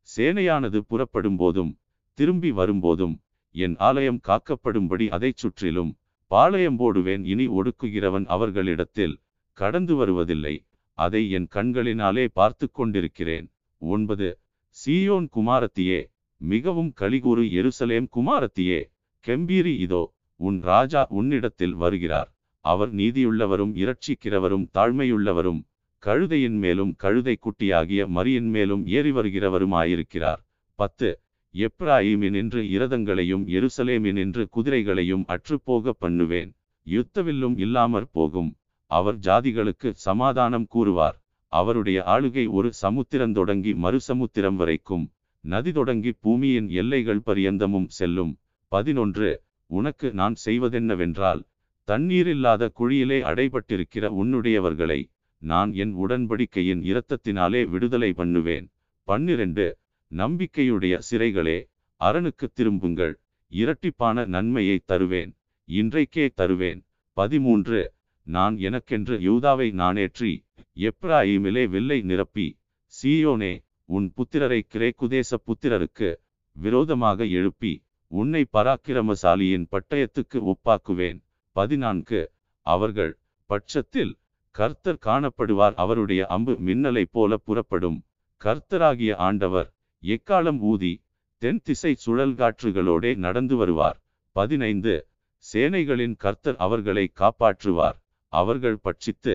சேனையானது 0.10 0.78
புறப்படும் 0.78 1.38
போதும் 1.38 1.78
திரும்பி 2.18 2.52
வரும்போதும் 2.52 3.16
என் 3.56 3.76
ஆலயம் 3.80 4.20
காக்கப்படும்படி 4.28 5.10
அதைச் 5.10 5.38
சுற்றிலும் 5.38 5.92
பாளையம் 6.32 6.78
போடுவேன். 6.78 7.24
இனி 7.26 7.48
ஒடுக்குகிறவன் 7.48 8.26
அவர்களிடத்தில் 8.26 9.16
கடந்து 9.54 9.96
வருவதில்லை. 9.96 10.56
அதை 10.98 11.30
என் 11.30 11.48
கண்களினாலே 11.56 12.26
பார்த்து 12.34 12.72
கொண்டிருக்கிறேன். 12.72 13.48
ஒன்பது. 13.82 14.40
சீயோன் 14.78 15.28
குமாரத்தியே 15.36 16.00
மிகவும் 16.42 16.92
கலிகூறு 16.94 17.44
எருசலேம் 17.60 18.08
குமாரத்தியே 18.16 18.80
கெம்பீரி 19.26 19.74
இதோ 19.80 20.04
உன் 20.40 20.62
ராஜா 20.62 21.06
உன்னிடத்தில் 21.10 21.74
வருகிறார். 21.74 22.30
அவர் 22.66 22.96
நீதியுள்ளவரும் 22.96 23.74
இரட்சிக்கிறவரும் 23.84 24.66
தாழ்மையுள்ளவரும் 24.74 25.62
கழுதையின் 26.04 26.58
மேலும் 26.58 26.96
கழுதை 26.96 27.36
குட்டியாகிய 27.38 28.08
மரியின் 28.08 28.50
மேலும் 28.50 28.84
ஏறி 28.88 29.12
வருகிறவருமாயிருக்கிறார். 29.12 30.42
பத்து. 30.80 31.10
எப்ராயிமினின்று 31.56 32.62
இரதங்களையும் 32.76 33.46
எருசலேமினின்று 33.58 34.44
குதிரைகளையும் 34.50 35.24
அற்றுப்போக 35.28 35.90
பண்ணுவேன். 35.90 36.52
யுத்தவில்லும் 36.88 37.58
இல்லாமற் 37.58 38.12
போகும். 38.12 38.52
அவர் 38.98 39.18
ஜாதிகளுக்கு 39.18 39.90
சமாதானம் 40.08 40.68
கூறுவார். 40.68 41.18
அவருடைய 41.48 42.04
ஆளுகை 42.08 42.50
ஒரு 42.50 42.74
சமுத்திரம் 42.74 43.34
தொடங்கி 43.34 43.74
மறுசமுத்திரம் 43.74 44.56
வரைக்கும் 44.56 45.12
நதி 45.44 45.72
தொடங்கி 45.72 46.12
பூமியின் 46.20 46.70
எல்லைகள் 46.70 47.22
பரியந்தமும் 47.26 47.88
செல்லும். 47.88 48.40
பதினொன்று 48.68 49.44
உனக்கு 49.66 50.14
நான் 50.14 50.36
செய்வதென்னவென்றால் 50.46 51.42
தண்ணீரில்லாத 51.88 52.70
குழியிலே 52.80 53.20
அடைபட்டிருக்கிற 53.22 54.10
உன்னுடையவர்களை 54.22 55.00
நான் 55.38 55.74
என் 55.74 55.94
உடன்படிக்கையின் 55.96 56.82
இரத்தத்தினாலே 56.92 57.62
விடுதலை 57.70 58.14
பண்ணுவேன். 58.14 58.68
பன்னிரண்டு 59.04 59.78
நம்பிக்கையுடைய 60.12 60.96
சிறைகளே 61.10 61.58
அரணுக்கு 62.02 62.48
திரும்புங்கள். 62.54 63.14
இரட்டிப்பான 63.52 64.26
நன்மையை 64.26 64.78
தருவேன். 64.86 65.32
இன்றைக்கே 65.70 66.26
தருவேன். 66.36 66.80
பதிமூன்று 67.18 67.93
நான் 68.24 68.58
எனக்கென்று 68.58 69.16
யூதாவை 69.20 69.68
நானேற்றி 69.74 70.46
எப்ராயிமிலே 70.76 71.68
வில்லை 71.68 72.02
நிரப்பி 72.02 72.60
சீயோனே 72.94 73.66
உன் 73.86 74.14
புத்திரரை 74.18 74.60
கிரேக்குதேச 74.74 75.38
புத்திரருக்கு 75.48 76.16
விரோதமாக 76.56 77.26
எழுப்பி 77.26 77.84
உன்னை 78.08 78.46
பராக்கிரமசாலியின் 78.54 79.66
பட்டயத்துக்கு 79.72 80.54
ஒப்பாக்குவேன். 80.54 81.20
பதினான்கு. 81.56 82.32
அவர்கள் 82.62 83.20
பட்சத்தில் 83.46 84.18
கர்த்தர் 84.52 85.00
காணப்படுவார் 85.06 85.76
அவருடைய 85.76 86.26
அம்பு 86.26 86.54
மின்னலைப் 86.54 87.12
போல 87.12 87.38
புறப்படும். 87.38 88.06
கர்த்தராகிய 88.42 89.16
ஆண்டவர் 89.16 89.74
எக்காலம் 90.04 90.60
ஊதி 90.60 91.04
தென் 91.38 91.62
திசை 91.64 91.96
சுழல்காற்றுகளோடே 92.06 93.16
நடந்து 93.16 93.56
வருவார். 93.56 93.98
பதினைந்து. 94.32 95.08
சேனைகளின் 95.54 96.16
கர்த்தர் 96.16 96.56
அவர்களை 96.56 97.12
காப்பாற்றுவார். 97.16 97.98
அவர்கள் 98.34 98.78
பட்சித்து 98.84 99.34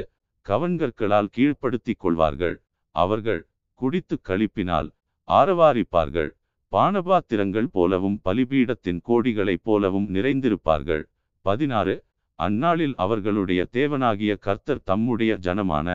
கவன்கற்களால் 0.48 1.28
கீழ்ப்படுத்திக் 1.37 1.98
கொள்வார்கள். 1.98 2.56
அவர்கள் 2.94 3.40
குடித்து 3.74 4.16
கழிப்பினால் 4.28 4.88
ஆரவாரிப்பார்கள். 5.28 6.30
பானபாத்திரங்கள் 6.72 7.68
போலவும் 7.72 8.20
பலிபீடத்தின் 8.24 9.00
கோடிகளைப் 9.08 9.62
போலவும் 9.62 10.08
நிறைந்திருப்பார்கள். 10.14 11.04
பதினாறு. 11.44 11.94
அந்நாளில் 12.38 12.94
அவர்களுடைய 12.96 13.61
தேவனாகிய 13.72 14.38
கர்த்தர் 14.38 14.82
தம்முடைய 14.82 15.38
ஜனமான 15.42 15.88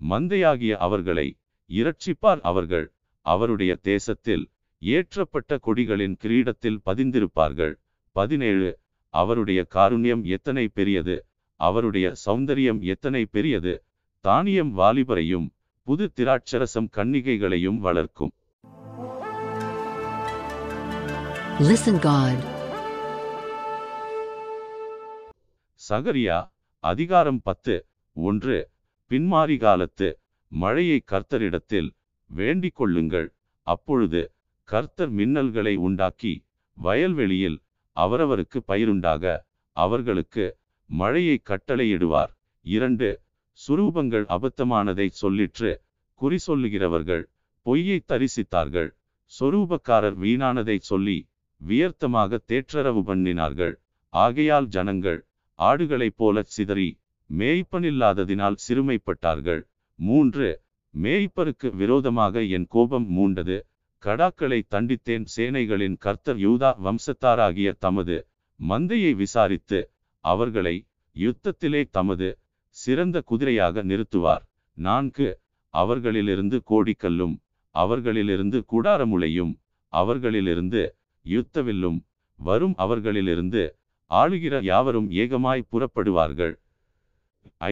மந்தையாகிய 0.00 0.72
அவர்களை 0.76 1.26
இரட்சிப்பார் 1.70 2.42
அவர்கள். 2.42 2.86
அவருடைய 3.26 3.72
தேசத்தில் 3.90 4.44
ஏற்றப்பட்ட 4.82 5.58
கொடிகளின் 5.58 6.16
கிரீடத்தில் 6.22 6.78
பதிந்திருப்பார்கள். 6.86 7.74
பதினேழு. 8.16 8.70
அவருடைய 9.14 9.60
காருண்யம் 9.74 10.22
எத்தனை 10.36 10.68
பெரியது? 10.68 11.16
அவருடைய 11.66 12.12
சௌந்தரியம் 12.26 12.80
எத்தனை 12.92 13.22
பெரியது. 13.24 13.72
தானியம் 14.24 14.72
வாலிபரையும் 14.78 15.46
புது 15.86 16.04
திராட்சரசம் 16.16 16.88
கன்னிகைகளையும் 16.96 17.78
வளர்க்கும். 17.78 18.32
Listen 21.68 21.96
God. 22.06 22.38
சகரியா 25.88 26.38
அதிகாரம் 26.78 27.40
பத்து 27.42 27.74
ஒன்று 28.12 28.58
பின்மாறி 29.10 29.56
காலத்து 29.58 30.08
மழையை 30.48 30.98
கர்த்தரிடத்தில் 31.04 31.90
வேண்டிக் 32.26 32.74
கொள்ளுங்கள். 32.74 33.28
அப்பொழுது 33.66 34.22
கர்த்தர் 34.64 35.12
மின்னல்களை 35.12 35.74
உண்டாக்கி 35.76 36.34
வயல்வெளியில் 36.74 37.58
அவரவருக்கு 37.96 38.58
பயிருண்டாக 38.68 39.24
அவர்களுக்கு 39.76 40.44
மழையை 40.90 41.36
கட்டளையிடுவார். 41.44 42.32
இரண்டு 42.66 43.08
சுரூபங்கள் 43.58 44.24
அபத்தமானதை 44.36 45.06
சொல்லிற்று. 45.22 45.70
குறி 46.20 46.38
சொல்லுகிறவர்கள் 46.46 47.22
பொய்யை 47.66 47.98
தரிசித்தார்கள். 48.08 48.90
சொரூபக்காரர் 49.32 50.16
வீணானதை 50.24 50.76
சொல்லி 50.80 51.18
வியர்த்தமாக 51.60 52.38
தேற்றரவு 52.48 53.02
பண்ணினார்கள். 53.10 53.74
ஆகையால் 54.08 54.66
ஜனங்கள் 54.66 55.20
ஆடுகளைப் 55.58 56.16
போலச் 56.16 56.52
சிதறி 56.56 56.88
மேய்ப்பனில்லாததினால் 57.30 58.56
சிறுமைப்பட்டார்கள். 58.66 59.62
மூன்று 59.98 60.48
மேய்ப்பருக்கு 60.94 61.68
விரோதமாக 61.74 62.42
என் 62.56 62.66
கோபம் 62.68 63.06
மூண்டது. 63.16 63.56
கடாக்களை 64.02 64.60
தண்டித்தேன். 64.74 65.26
சேனைகளின் 65.36 65.96
கர்த்தர் 65.98 66.38
யூதா 66.38 66.70
வம்சத்தாராகிய 66.86 67.70
தமது 67.78 68.16
மந்தையை 68.60 69.12
விசாரித்து 69.14 69.80
அவர்களை 70.24 70.76
யுத்தத்திலே 71.16 71.82
தமது 71.90 72.28
சிறந்த 72.76 73.16
குதிரையாக 73.30 73.82
நிறுத்துவார். 73.82 74.44
நான்கு 74.78 75.28
அவர்களிலிருந்து 75.74 76.58
கோடிக்கல்லும் 76.70 77.34
அவர்களிலிருந்து 77.74 78.58
கூடாரமுளையும் 78.72 79.52
அவர்களிலிருந்து 79.92 80.82
யுத்தவில்லும் 81.26 81.98
வரும் 82.38 82.74
அவர்களிலிருந்து 82.74 83.62
ஆளுகிற 84.10 84.54
யாவரும் 84.70 85.08
ஏகமாய் 85.22 85.68
புறப்படுவார்கள். 85.72 86.54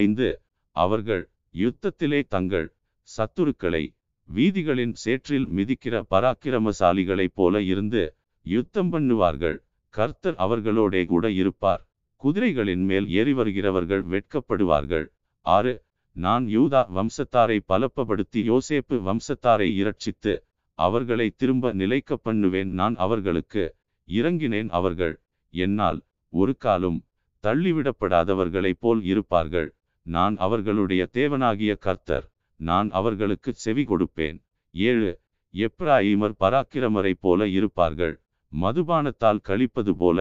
ஐந்து 0.01 0.27
அவர்கள் 0.75 1.23
யுத்தத்திலே 1.55 2.19
தங்கள் 2.27 2.67
சத்துருக்களை 3.09 3.83
வீதிகளின் 4.29 4.93
சேற்றில் 5.03 5.47
மிதிக்கிற 5.57 5.95
பராக்கிரமசாலிகளைப் 6.13 7.35
போல 7.39 7.61
இருந்து 7.61 8.01
யுத்தம் 8.45 8.91
பண்ணுவார்கள். 8.93 9.57
கர்த்தர் 9.93 10.37
அவர்களோடே 10.45 11.01
கூட 11.05 11.25
இருப்பார். 11.31 11.83
குதிரைகளின் 12.23 12.83
மேல் 12.83 13.09
ஏறி 13.09 13.33
வருகிறவர்கள் 13.33 14.03
வெட்கப்படுவார்கள். 14.05 15.05
ஆறு 15.45 15.73
நான் 16.15 16.45
யூதா 16.45 16.81
வம்சத்தாரை 16.95 17.57
பலப்பப்படுத்தி 17.67 18.41
யோசேப்பு 18.51 18.97
வம்சத்தாரை 19.07 19.67
இரட்சித்து 19.81 20.33
அவர்களை 20.79 21.27
திரும்ப 21.29 21.71
நிலைக்க 21.71 22.17
பண்ணுவேன். 22.17 22.71
நான் 22.71 22.95
அவர்களுக்கு 22.95 23.75
இறங்கினேன் 24.07 24.69
அவர்கள் 24.69 25.15
என்னால் 25.53 25.99
ஒரு 26.33 26.53
காலும் 26.57 26.99
தள்ளிவிடப்படாதவர்களைப் 27.43 28.79
போல் 28.79 29.03
இருப்பார்கள். 29.03 29.69
நான் 30.05 30.35
அவர்களுடைய 30.37 31.09
தேவனாகிய 31.13 31.77
கர்த்தர். 31.77 32.25
நான் 32.59 32.89
அவர்களுக்கு 32.91 33.53
செவி 33.53 33.83
கொடுப்பேன். 33.83 34.37
ஏழு 34.75 35.11
எப்ராயிமர் 35.53 36.35
பராக்கிரமரைப் 36.39 37.21
போல 37.21 37.47
இருப்பார்கள். 37.47 38.15
மதுபானத்தால் 38.51 39.41
கழிப்பது 39.41 39.95
போல 39.95 40.19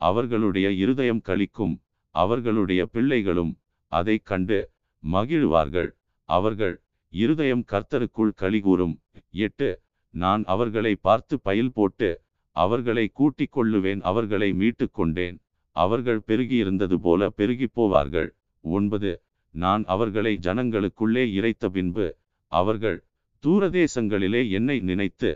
அவர்களுடைய 0.00 0.70
இருதயம் 0.72 1.22
கழிக்கும் 1.24 1.74
அவர்களுடைய 2.14 2.86
பிள்ளைகளும் 2.86 3.52
அதைக் 3.92 4.26
கண்டு 4.26 4.58
மகிழ்வார்கள். 5.04 5.90
அவர்கள் 6.28 6.74
இருதயம் 7.12 7.64
கர்த்தருக்குள் 7.72 8.32
கலிகூறும் 8.40 8.94
எட்டு 9.30 9.68
நான் 10.14 10.42
அவர்களை 10.46 10.94
பார்த்து 10.96 11.40
பயில் 11.40 11.72
போட்டு 11.72 12.10
அவர்களை 12.56 13.08
கூட்டிக் 13.08 13.54
கொள்ளுவேன் 13.56 14.00
அவர்களை 14.00 14.52
மீட்டுக் 14.52 14.94
கொண்டேன். 14.94 15.36
அவர்கள் 15.76 16.20
பெருகியிருந்தது 16.26 16.94
போல 16.94 17.30
பெருகிப் 17.30 17.74
போவார்கள். 17.74 18.30
ஒன்பது 18.64 19.22
நான் 19.54 19.84
அவர்களை 19.86 20.38
ஜனங்களுக்குள்ளே 20.42 21.24
இறைத்த 21.38 21.66
பின்பு 21.68 22.06
அவர்கள் 22.52 22.98
தூரதேசங்களிலே 23.42 24.50
என்னை 24.50 24.80
நினைத்து 24.80 25.30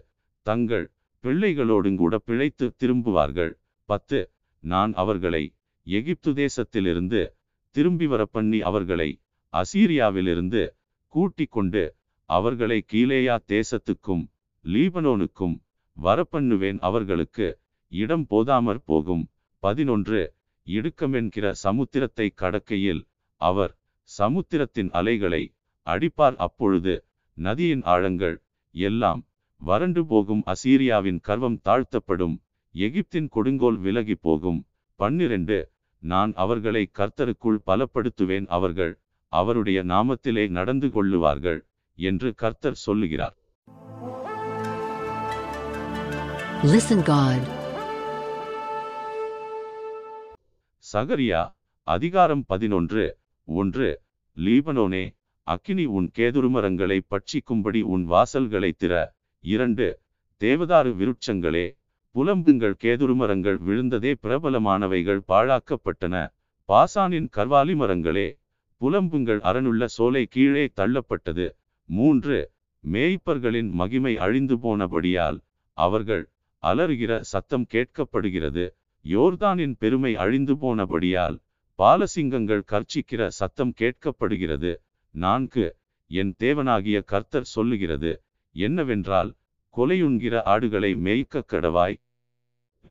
தங்கள் 0.46 0.87
பிள்ளைகளோடுங்கூட 1.25 2.16
பிழைத்து 2.16 2.66
திரும்புவார்கள். 2.83 3.53
பத்து 3.88 4.20
நான் 4.62 4.92
அவர்களை 4.94 5.44
எகிப்து 5.87 6.31
தேசத்திலிருந்து 6.33 7.20
திரும்பி 7.77 8.07
வரப்பண்ணி 8.07 8.59
அவர்களை 8.61 9.11
அசீரியாவிலிருந்து 9.53 10.62
கூட்டிக் 11.14 11.51
கொண்டு 11.51 11.83
அவர்களை 12.31 12.79
கீழேயா 12.92 13.37
தேசத்துக்கும் 13.53 14.22
லீபனோனுக்கும் 14.64 15.57
வரப்பண்ணுவேன். 15.96 16.79
அவர்களுக்கு 16.79 17.46
இடம் 17.92 18.27
போதாமற் 18.31 18.85
போகும். 18.85 19.25
பதினொன்று 19.62 20.20
இடுக்கமென்கிற 20.66 21.46
சமுத்திரத்தை 21.64 22.27
கடக்கையில் 22.42 23.03
அவர் 23.40 23.72
சமுத்திரத்தின் 24.11 24.90
அலைகளை 24.90 25.42
அடிப்பார். 25.87 26.37
அப்பொழுது 26.37 26.94
நதியின் 27.37 27.85
ஆழங்கள் 27.94 28.37
எல்லாம் 28.75 29.20
வறண்டு 29.61 30.03
போகும். 30.07 30.42
அசீரியாவின் 30.46 31.20
கர்வம் 31.20 31.59
தாழ்த்தப்படும். 31.68 32.37
எகிப்தின் 32.74 33.28
கொடுங்கோல் 33.28 33.78
விலகி 33.78 34.14
போகும். 34.14 34.66
பன்னிரண்டு 34.96 35.70
நான் 35.98 36.32
அவர்களை 36.35 36.90
கர்த்தருக்குள் 36.98 37.58
பலப்படுத்துவேன் 37.66 38.46
அவர்கள் 38.46 39.00
அவருடைய 39.28 39.85
நாமத்திலே 39.85 40.48
நடந்து 40.48 40.87
கொள்ளுவார்கள் 40.87 41.61
என்று 41.94 42.35
கர்த்தர் 42.35 42.74
சொல்லுகிறார். 42.74 43.37
Listen 46.62 47.00
God. 47.02 47.61
சகரியா 50.92 51.56
அதிகாரம் 51.82 52.44
பதினொன்று 52.46 53.18
ஒன்று 53.44 54.02
லீபனோனே 54.37 55.16
அக்கினி 55.42 55.85
உன் 55.85 56.11
கேதுருமரங்களை 56.18 57.00
பட்சிக்கும்படி 57.11 57.82
உன் 57.82 58.11
வாசல்களை 58.11 58.70
திற. 58.78 59.08
இரண்டு 59.40 60.00
தேவதாரு 60.40 60.92
விருட்சங்களே 60.92 61.81
புலம்புங்கள் 62.14 62.75
கேதுருமரங்கள் 62.85 63.59
விழுந்ததே 63.66 64.12
பிரபலமானவைகள் 64.22 65.20
பாழாக்கப்பட்டன. 65.29 66.16
பாசானின் 66.68 67.29
கர்வாலி 67.37 67.75
மரங்களே 67.77 68.29
புலம்புங்கள் 68.81 69.40
அரணுள்ள 69.40 69.85
சோலை 69.85 70.25
கீழே 70.27 70.64
தள்ளப்பட்டது. 70.81 71.46
மூன்று 71.88 72.38
மேய்ப்பர்களின் 72.85 73.70
மகிமை 73.70 74.14
அழிந்து 74.16 74.57
போனபடியால் 74.57 75.38
அவர்கள் 75.79 76.25
அலறுகிற 76.62 77.12
சத்தம் 77.20 77.66
கேட்கப்படுகிறது. 77.72 78.64
யோர்தானின் 79.05 79.75
பெருமை 79.79 80.12
அழிந்து 80.16 80.55
போனபடியால் 80.55 81.37
பாலசிங்கங்கள் 81.79 82.64
கர்ச்சிக்கிற 82.72 83.22
சத்தம் 83.40 83.72
கேட்கப்படுகிறது. 83.81 84.72
நான்கு 85.14 85.65
என் 86.10 86.35
தேவனாகிய 86.38 86.98
கர்த்தர் 87.04 87.52
சொல்லுகிறது 87.54 88.13
என்னவென்றால் 88.56 89.31
கொலையுண்கிற 89.77 90.42
ஆடுகளை 90.42 90.94
மேய்க்க 90.94 91.44
கடவாய். 91.52 91.96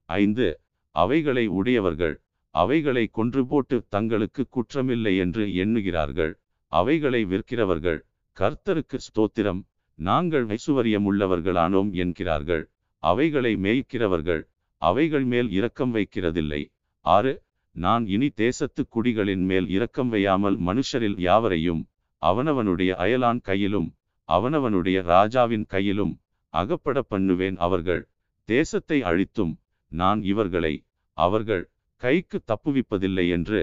ஐந்து 0.06 0.60
அவைகளை 0.92 1.48
உடையவர்கள். 1.48 2.22
அவைகளை 2.50 3.08
கொன்று 3.08 3.48
போட்டு 3.48 3.86
தங்களுக்கு 3.90 4.48
குற்றமில்லை 4.48 5.18
என்று 5.18 5.56
எண்ணுகிறார்கள். 5.56 6.34
அவைகளை 6.68 7.26
விற்கிறவர்கள். 7.26 8.00
கர்த்தருக்கு 8.38 8.98
ஸ்தோத்திரம். 8.98 9.64
நாங்கள் 9.96 10.46
ஐசுவரியமுள்ளவர்களானோம் 10.46 11.92
என்கிறார்கள். 11.92 12.70
அவைகளை 12.98 13.56
மேய்க்கிறவர்கள். 13.56 14.44
அவைகள் 14.78 15.24
மேல் 15.24 15.50
இரக்கம் 15.52 15.96
வைக்கிறதில்லை. 15.96 16.72
ஆறு 17.02 17.44
நான் 17.72 18.08
இனி 18.08 18.30
தேசத்து 18.30 18.88
குடிகளின் 18.96 19.44
மேல் 19.46 19.68
இரக்கம் 19.70 20.14
வையாமல் 20.14 20.58
மனுஷரில் 20.60 21.20
யாவரையும் 21.20 21.88
அவனவனுடைய 22.22 22.92
அயலான் 23.06 23.42
கையிலும் 23.42 23.96
அவனவனுடைய 24.28 25.02
ராஜாவின் 25.04 25.66
கையிலும் 25.66 26.21
அகப்பட 26.54 27.00
பண்ணுவேன் 27.12 27.58
அவர்கள் 27.66 28.02
தேசத்தை 28.50 28.98
அழித்தும் 29.10 29.54
நான் 29.92 30.20
இவர்களை 30.32 30.74
அவர்கள் 31.18 31.64
கைக்கு 32.02 32.38
தப்புவிப்பதில்லை 32.52 33.26
என்று 33.30 33.62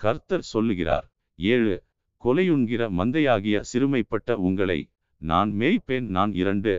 கர்த்தர் 0.00 0.44
சொல்லுகிறார். 0.52 1.06
ஏழு 1.38 1.74
கொலையுண்கிற 2.22 2.82
மந்தையாகிய 2.98 3.56
சிறுமைப்பட்ட 3.70 4.30
உங்களை 4.48 4.78
நான் 5.22 5.50
மேய்ப்பேன். 5.60 6.06
நான் 6.16 6.32
இரண்டு 6.32 6.72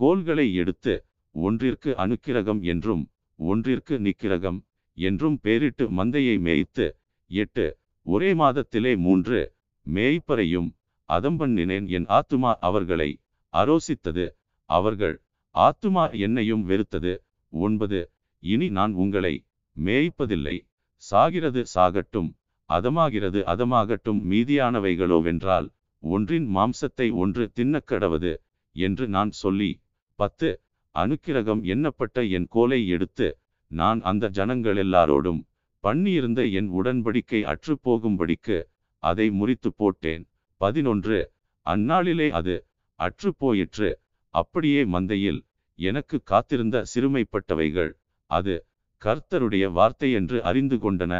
கோல்களை 0.00 0.46
எடுத்து 0.62 0.94
ஒன்றிற்கு 1.34 1.90
அணுக்கிரகம் 2.02 2.60
என்றும் 2.72 3.02
ஒன்றிற்கு 3.38 3.94
நிக்கிரகம் 4.06 4.58
என்றும் 4.98 5.36
பேரிட்டு 5.44 5.84
மந்தையை 5.98 6.36
மேய்த்து 6.46 6.86
எட்டு 7.30 7.66
ஒரே 8.06 8.30
மாதத்திலே 8.40 8.92
மூன்று 9.04 9.38
மேய்ப்பரையும் 9.86 10.68
அதம்பண்ணினேன். 11.08 11.86
என் 11.96 12.08
ஆத்துமா 12.16 12.52
அவர்களை 12.68 13.10
அரோசித்தது. 13.54 14.26
அவர்கள் 14.70 15.16
ஆத்துமா 15.54 16.04
என்னையும் 16.18 16.64
வெறுத்தது. 16.68 17.12
ஒன்பது 17.52 18.00
இனி 18.42 18.68
நான் 18.68 18.92
உங்களை 18.92 19.34
மேய்ப்பதில்லை. 19.76 20.56
சாகிறது 21.02 21.60
சாகட்டும் 21.74 22.30
அதமாகிறது 22.70 23.40
அதமாகட்டும் 23.52 24.20
மீதியானவைகளோவென்றால் 24.30 25.66
ஒன்றின் 26.02 26.46
மாம்சத்தை 26.56 27.06
ஒன்று 27.22 27.44
தின்னக்கடவது 27.56 28.32
என்று 28.76 29.04
நான் 29.08 29.32
சொல்லி 29.42 29.70
பத்து 30.18 30.48
அனுக்கிரகம் 30.94 31.62
எண்ணப்பட்ட 31.72 32.16
என் 32.36 32.48
கோலை 32.48 32.80
எடுத்து 32.86 33.28
நான் 33.70 34.00
அந்த 34.02 34.24
ஜனங்கள் 34.28 34.76
எல்லாரோடும் 34.76 35.40
பண்ணியிருந்த 35.84 36.40
என் 36.58 36.68
உடன்படிக்கை 36.80 37.40
அற்றுப்போகும்படிக்கு 37.52 38.58
அதை 39.02 39.26
முறித்து 39.30 39.70
போட்டேன். 39.76 40.22
பதினொன்று 40.60 41.18
அந்நாளிலே 41.66 42.28
அது 42.30 42.54
அற்றுப்போயிற்று 43.00 43.88
அப்படியே 44.34 44.82
மந்தையில் 44.84 45.40
எனக்கு 45.78 46.16
காத்திருந்த 46.22 46.76
சிறுமைப்பட்டவைகள் 46.92 47.92
அது 48.30 48.54
கர்த்தருடைய 49.02 49.64
வார்த்தை 49.72 50.08
என்று 50.12 50.36
அறிந்து 50.42 50.76
கொண்டன. 50.76 51.14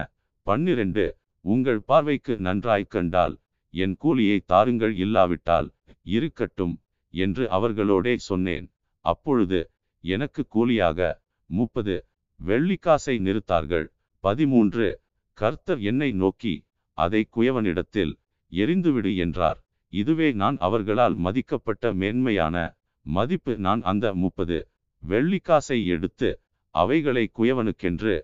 பன்னிரண்டு 0.46 1.04
உங்கள் 1.44 1.80
பார்வைக்கு 1.82 2.34
நன்றாய்க் 2.38 2.92
கண்டால் 2.94 3.34
என் 3.74 3.94
கூலியை 3.96 4.38
தாருங்கள் 4.46 4.94
இல்லாவிட்டால் 4.96 5.68
இருக்கட்டும் 6.06 6.74
என்று 7.14 7.44
அவர்களோடே 7.50 8.14
சொன்னேன். 8.28 8.66
அப்பொழுது 9.04 9.60
எனக்கு 10.04 10.42
கூலியாக 10.48 10.98
முப்பது 11.50 11.94
வெள்ளிக்காசை 12.40 13.16
நிறுத்தார்கள். 13.18 13.86
பதிமூன்று 14.24 14.86
கர்த்தர் 15.38 15.80
என்னை 15.82 16.10
நோக்கி 16.14 16.54
அதை 16.98 17.20
குயவனிடத்தில் 17.36 18.12
எரிந்துவிடு 18.52 19.12
என்றார். 19.16 19.58
இதுவே 19.92 20.28
நான் 20.32 20.56
அவர்களால் 20.58 21.16
மதிக்கப்பட்ட 21.24 21.92
மேன்மையான 21.94 22.56
மதிப்பு 23.04 23.56
நான் 23.56 23.82
அந்த 23.82 24.14
முப்பது. 24.14 24.68
வெள்ளிக்காசை 25.02 25.84
எடுத்து 25.84 26.40
அவைகளை 26.70 27.30
குயவனுக்கென்று 27.38 28.14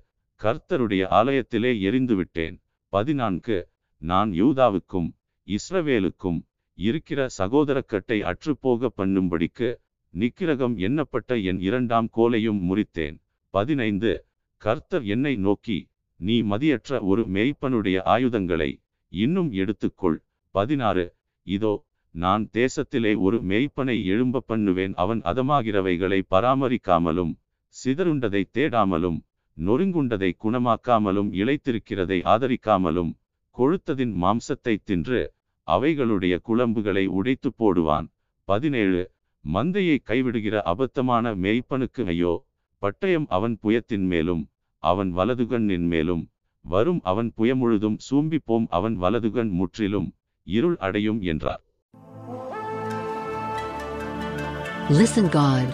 கர்த்தருடைய 0.41 1.03
ஆலயத்திலே 1.11 1.73
எரிந்துவிட்டேன் 1.89 2.57
பதினான்கு. 2.89 3.69
நான் 3.97 4.31
யூதாவுக்கும் 4.31 5.09
இஸ்ரவேலுக்கும் 5.49 6.41
இருக்கிற 6.79 7.27
சகோதரக்கட்டை 7.39 8.19
அற்றுப்போக 8.21 8.91
பண்ணும்படிக்கு 8.97 9.69
நிக்கிரகம் 10.15 10.77
எண்ணப்பட்ட 10.87 11.45
என் 11.45 11.61
இரண்டாம் 11.61 12.09
கோலையும் 12.17 12.61
முறித்தேன். 12.69 13.17
பதினைந்து. 13.55 14.13
கர்த்தர் 14.57 15.05
என்னை 15.05 15.37
நோக்கி 15.37 15.79
நீ 16.17 16.43
மதியற்ற 16.43 17.01
ஒரு 17.01 17.23
மேய்ப்பனுடைய 17.23 18.03
ஆயுதங்களை 18.05 18.71
இன்னும் 19.09 19.53
எடுத்துக்கொள். 19.53 20.19
பதினாறு. 20.55 21.15
இதோ 21.47 21.73
நான் 22.15 22.45
தேசத்திலே 22.53 23.13
ஒரு 23.17 23.39
மேய்ப்பனை 23.41 23.97
எழும்ப 24.05 24.45
பண்ணுவேன் 24.47 24.95
அவன் 24.95 25.21
அதமாகிறவைகளை 25.21 26.21
பராமரிக்காமலும் 26.31 27.33
சிதறுண்டதை 27.75 28.43
தேடாமலும் 28.53 29.19
நொறுங்குண்டதை 29.57 30.31
குணமாக்காமலும் 30.45 31.31
இழைத்திருக்கிறதை 31.33 32.19
ஆதரிக்காமலும் 32.25 33.13
கொழுத்ததின் 33.57 34.15
மாம்சத்தை 34.23 34.75
தின்று 34.85 35.21
அவைகளுடைய 35.69 36.35
குழம்புகளை 36.49 37.05
உடைத்து 37.07 37.51
போடுவான். 37.59 38.07
பதினேழு. 38.49 39.03
மந்தையை 39.45 39.97
கைவிடுகிற 40.05 40.57
அபத்தமான 40.63 41.35
மேய்ப்பனுக்கு 41.35 42.03
ஐயோ 42.07 42.35
பட்டயம் 42.83 43.27
அவன் 43.29 43.55
புயத்தின் 43.63 44.07
மேலும் 44.07 44.43
அவன் 44.83 45.11
வலதுகண்ணின் 45.17 45.87
மேலும் 45.87 46.23
வரும் 46.65 47.01
அவன் 47.03 47.33
புயமுழுதும் 47.37 47.99
சூம்பிப்போம் 48.11 48.67
அவன் 48.69 48.97
வலதுகண் 48.99 49.51
முற்றிலும் 49.51 50.09
இருள் 50.47 50.77
அடையும் 50.77 51.21
என்றார். 51.23 51.63
Listen 54.99 55.27
God. 55.35 55.69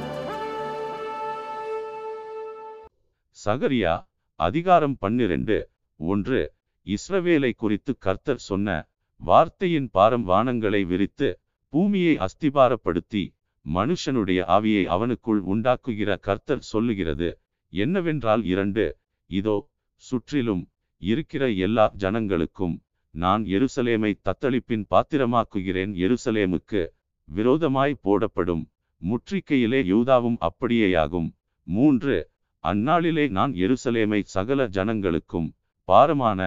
சகரியா 3.45 3.93
அதிகாரம் 4.41 4.97
பன்னிரண்டு 4.99 5.71
ஒன்று. 5.97 6.55
இஸ்ரவேலை 6.87 7.53
குறித்து 7.57 7.99
கர்த்தர் 7.99 8.37
சொன்ன 8.37 8.89
வார்த்தையின் 9.17 9.89
பாரம் 9.91 10.29
வானங்களை 10.29 10.87
விரித்து 10.87 11.41
பூமியை 11.69 12.19
அஸ்திபாரப்படுத்தி 12.19 13.25
மனுஷனுடைய 13.67 14.43
ஆவியை 14.57 14.85
அவனுக்குள் 14.97 15.41
உண்டாக்குகிற 15.55 16.19
கர்த்தர் 16.21 16.69
சொல்லுகிறது. 16.73 17.39
என்னவென்றால் 17.69 18.45
இரண்டு 18.45 18.87
இதோ 19.27 19.57
சுற்றிலும் 19.95 20.71
இருக்கிற 21.03 21.51
எல்லா 21.51 21.93
ஜனங்களுக்கும் 21.99 22.79
நான் 23.11 23.45
எருசலேமை 23.45 24.15
தத்தளிப்பின் 24.25 24.87
பாத்திரமாக்குகிறேன். 24.95 25.93
எருசலேமுக்கு 26.07 26.87
விரோதமாய் 27.25 28.01
போடப்படும் 28.01 28.65
முற்றிக்கையிலே 29.03 29.81
யூதாவும் 29.93 30.39
அப்படியேயாகும். 30.49 31.29
மூன்று 31.67 32.17
அந்நாளிலே 32.65 33.25
நான் 33.29 33.53
எருசலேமை 33.65 34.21
சகல 34.35 34.69
ஜனங்களுக்கும் 34.69 35.49
பாரமான 35.89 36.41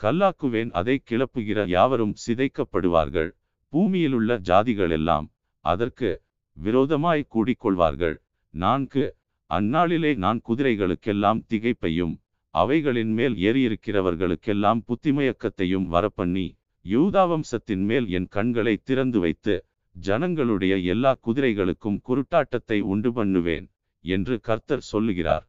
கல்லாக்குவேன் 0.00 0.70
அதை 0.70 0.96
கிளப்புகிற 1.04 1.58
யாவரும் 1.66 2.14
சிதைக்கப்படுவார்கள். 2.24 3.30
பூமியிலுள்ள 3.72 4.30
ஜாதிகளெல்லாம் 4.48 5.26
அதற்கு 5.64 6.10
விரோதமாய் 6.56 7.30
கூடிக்கொள்வார்கள். 7.34 8.16
நான்கு 8.54 9.04
அந்நாளிலே 9.50 10.10
நான் 10.16 10.40
குதிரைகளுக்கெல்லாம் 10.48 11.40
திகைப்பையும் 11.50 12.14
அவைகளின் 12.54 13.12
மேல் 13.12 13.34
ஏறியிருக்கிறவர்களுக்கெல்லாம் 13.48 14.80
புத்திமயக்கத்தையும் 14.88 15.86
வரப்பண்ணி 15.94 16.46
யூதாவம்சத்தின் 16.84 17.84
மேல் 17.90 18.06
என் 18.08 18.28
கண்களை 18.28 18.74
திறந்து 18.88 19.18
வைத்து 19.20 19.54
ஜனங்களுடைய 19.96 20.74
எல்லா 20.92 21.12
குதிரைகளுக்கும் 21.20 21.98
குருட்டாட்டத்தை 22.08 22.78
உண்டு 22.92 23.10
பண்ணுவேன் 23.12 23.66
என்று 24.04 24.34
கர்த்தர் 24.40 24.84
சொல்லுகிறார். 24.92 25.44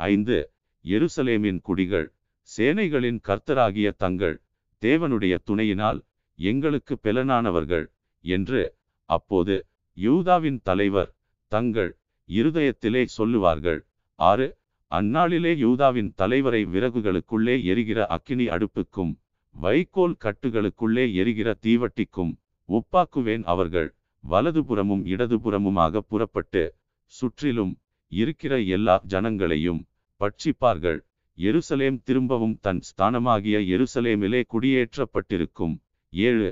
ஐந்து 0.00 0.36
எருசலேமின் 0.84 1.60
குடிகள் 1.62 2.08
சேனைகளின் 2.48 3.20
கர்த்தராகிய 3.28 3.88
தங்கள் 3.96 4.36
தேவனுடைய 4.82 5.34
துணையினால் 5.44 6.00
எங்களுக்கு 6.38 6.94
பெலனானவர்கள் 7.02 7.86
என்று 8.24 8.62
அப்போது 9.08 9.54
யூதாவின் 9.96 10.58
தலைவர் 10.62 11.10
தங்கள் 11.52 11.90
இருதயத்திலே 12.28 13.02
சொல்லுவார்கள். 13.08 13.80
ஆறு 14.18 14.46
அந்நாளிலே 14.92 15.52
யூதாவின் 15.56 16.10
தலைவரை 16.14 16.62
விறகுகளுக்குள்ளே 16.64 17.54
எரிகிற 17.64 18.00
அக்கினி 18.06 18.46
அடுப்புக்கும் 18.46 19.12
வைக்கோல் 19.54 20.16
கட்டுகளுக்குள்ளே 20.24 21.04
எரிகிற 21.14 21.48
தீவட்டிக்கும் 21.62 22.32
ஒப்பாக்குவேன் 22.68 23.44
அவர்கள். 23.44 23.88
வலதுபுறமும் 24.24 25.02
இடதுபுறமுமாக 25.04 25.98
புறப்பட்டு 25.98 26.62
சுற்றிலும் 27.12 27.72
இருக்கிற 28.12 28.60
எல்லா 28.76 28.94
ஜனங்களையும் 29.08 29.80
பட்சிப்பார்கள். 30.20 31.00
எருசலேம் 31.38 31.98
திரும்பவும் 32.02 32.56
தன் 32.60 32.80
ஸ்தானமாகிய 32.80 33.58
எருசலேமிலே 33.74 34.40
குடியேற்றப்பட்டிருக்கும் 34.52 35.74
ஏழு 36.12 36.50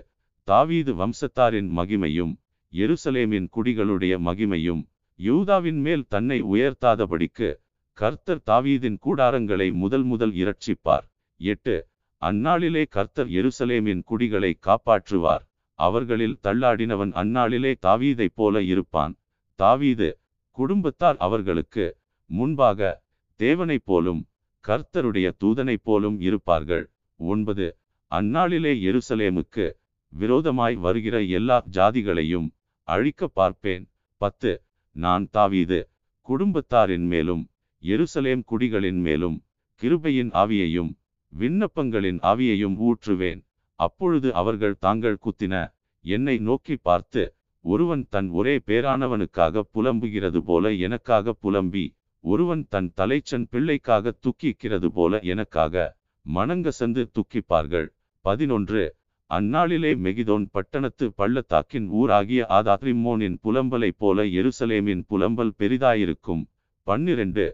தாவீது 0.49 0.93
வம்சத்தாரின் 0.95 1.69
மகிமையும் 1.79 2.33
எருசலேமின் 2.73 3.47
குடிகளுடைய 3.57 4.15
மகிமையும் 4.29 4.83
யூதாவின் 5.21 5.81
மேல் 5.81 6.05
தன்னை 6.09 6.39
உயர்த்தாதபடிக்கு 6.43 7.51
கர்த்தர் 7.99 8.43
தாவீதின் 8.51 8.99
கூடாரங்களை 9.07 9.69
முதல் 9.73 10.03
முதல் 10.03 10.33
இரட்சிப்பார். 10.33 11.07
எட்டு 11.41 11.77
அந்நாளிலே 12.23 12.85
கர்த்தர் 12.89 13.29
எருசலேமின் 13.29 14.03
குடிகளை 14.05 14.53
காப்பாற்றுவார். 14.67 15.45
அவர்களில் 15.87 16.37
தள்ளாடினவன் 16.47 17.13
அந்நாளிலே 17.23 17.73
தாவீதைப் 17.87 18.37
போல 18.39 18.63
இருப்பான். 18.63 19.15
தாவீது 19.59 20.09
குடும்பத்தார் 20.59 21.19
அவர்களுக்கு 21.27 21.87
முன்பாக 22.31 22.81
தேவனைப் 23.41 23.87
போலும் 23.89 24.21
கர்த்தருடைய 24.65 25.29
தூதனைப் 25.43 25.85
போலும் 25.89 26.19
இருப்பார்கள். 26.21 26.85
ஒன்பது 27.21 27.67
அந்நாளிலே 28.11 28.73
எருசலேமுக்கு 28.89 29.67
விரோதமாய் 30.13 30.77
வருகிற 30.85 31.17
எல்லா 31.39 31.57
ஜாதிகளையும் 31.77 32.49
அழிக்க 32.89 33.29
பார்ப்பேன். 33.39 33.85
பத்து 34.21 34.53
நான் 34.97 35.25
தாவீது 35.31 35.79
குடும்பத்தாரின் 36.29 37.07
மேலும் 37.13 37.43
எருசலேம் 37.83 38.43
குடிகளின் 38.51 39.01
மேலும் 39.07 39.39
கிருபையின் 39.83 40.31
ஆவியையும் 40.43 40.91
விண்ணப்பங்களின் 41.33 42.19
ஆவியையும் 42.31 42.77
ஊற்றுவேன். 42.89 43.41
அப்பொழுது 43.85 44.29
அவர்கள் 44.35 44.77
தாங்கள் 44.79 45.19
குத்தின 45.25 45.55
என்னை 46.05 46.37
நோக்கி 46.39 46.75
பார்த்து 46.89 47.23
ஒருவன் 47.65 48.05
தன் 48.11 48.29
ஒரே 48.31 48.55
பேரானவனுக்காக 48.67 49.63
புலம்புகிறது 49.75 50.41
போல 50.41 50.73
எனக்காக 50.87 51.35
புலம்பி 51.45 51.85
ஒருவன் 52.25 52.63
தன் 52.69 52.91
தலைச்சன் 52.97 53.45
பிள்ளைக்காக 53.51 54.13
துக்கிக்கிறது 54.25 54.89
போல 54.89 55.21
எனக்காக 55.33 55.75
மனங்கசந்து 56.27 57.03
துக்கிப்பார்கள். 57.15 57.89
பதினொன்று. 58.25 58.83
அந்நாளிலே 59.31 59.91
மெகிதோன் 60.05 60.45
பட்டணத்து 60.53 61.05
பள்ளத்தாக்கின் 61.13 61.87
ஊராகிய 61.93 62.41
ஆதாத்ரிமோனின் 62.59 63.37
புலம்பலைப் 63.45 63.99
போல 63.99 64.25
எருசலேமின் 64.41 65.03
புலம்பல் 65.11 65.53
பெரிதாயிருக்கும். 65.59 66.43
பன்னிரண்டு. 66.87 67.47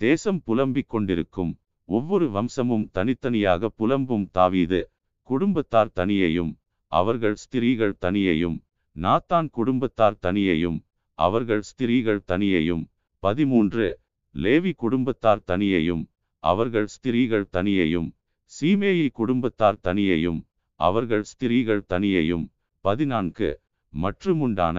தேசம் 0.00 0.40
புலம்பிக் 0.44 0.88
கொண்டிருக்கும். 0.88 1.52
ஒவ்வொரு 1.88 2.26
வம்சமும் 2.30 2.86
தனித்தனியாக 2.92 3.70
புலம்பும் 3.78 4.26
தாவீது. 4.32 4.80
குடும்பத்தார் 5.28 5.92
தனியையும் 6.00 6.52
அவர்கள் 6.92 7.36
ஸ்திரீகள் 7.36 7.94
தனியையும் 8.00 8.56
நாத்தான் 8.96 9.48
குடும்பத்தார் 9.50 10.18
தனியையும் 10.22 10.78
அவர்கள் 11.18 11.62
ஸ்திரீகள் 11.62 12.20
தனியையும். 12.32 12.82
பதிமூன்று. 13.22 13.86
லேவி 14.34 14.72
குடும்பத்தார் 14.76 15.42
தனியையும் 15.46 16.02
அவர்கள் 16.44 16.86
ஸ்திரீகள் 16.86 17.46
தனியையும். 17.52 18.08
சீமேயி 18.52 19.06
குடும்பத்தார் 19.12 19.80
தனியையும் 19.82 20.40
அவர்கள் 20.80 21.24
ஸ்திரீகள் 21.24 21.82
தனியையும். 21.88 22.44
பதினான்கு. 22.84 23.50
மற்றுமுண்டான 23.92 24.78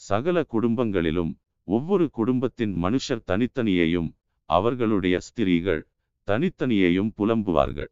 சகல 0.00 0.44
குடும்பங்களிலும் 0.52 1.32
ஒவ்வொரு 1.68 2.06
குடும்பத்தின் 2.10 2.74
மனுஷர் 2.84 3.26
தனித்தனியையும் 3.26 4.08
அவர்களுடைய 4.50 5.16
ஸ்திரீகள் 5.20 5.82
தனித்தனியையும் 6.28 7.10
புலம்புவார்கள். 7.18 7.90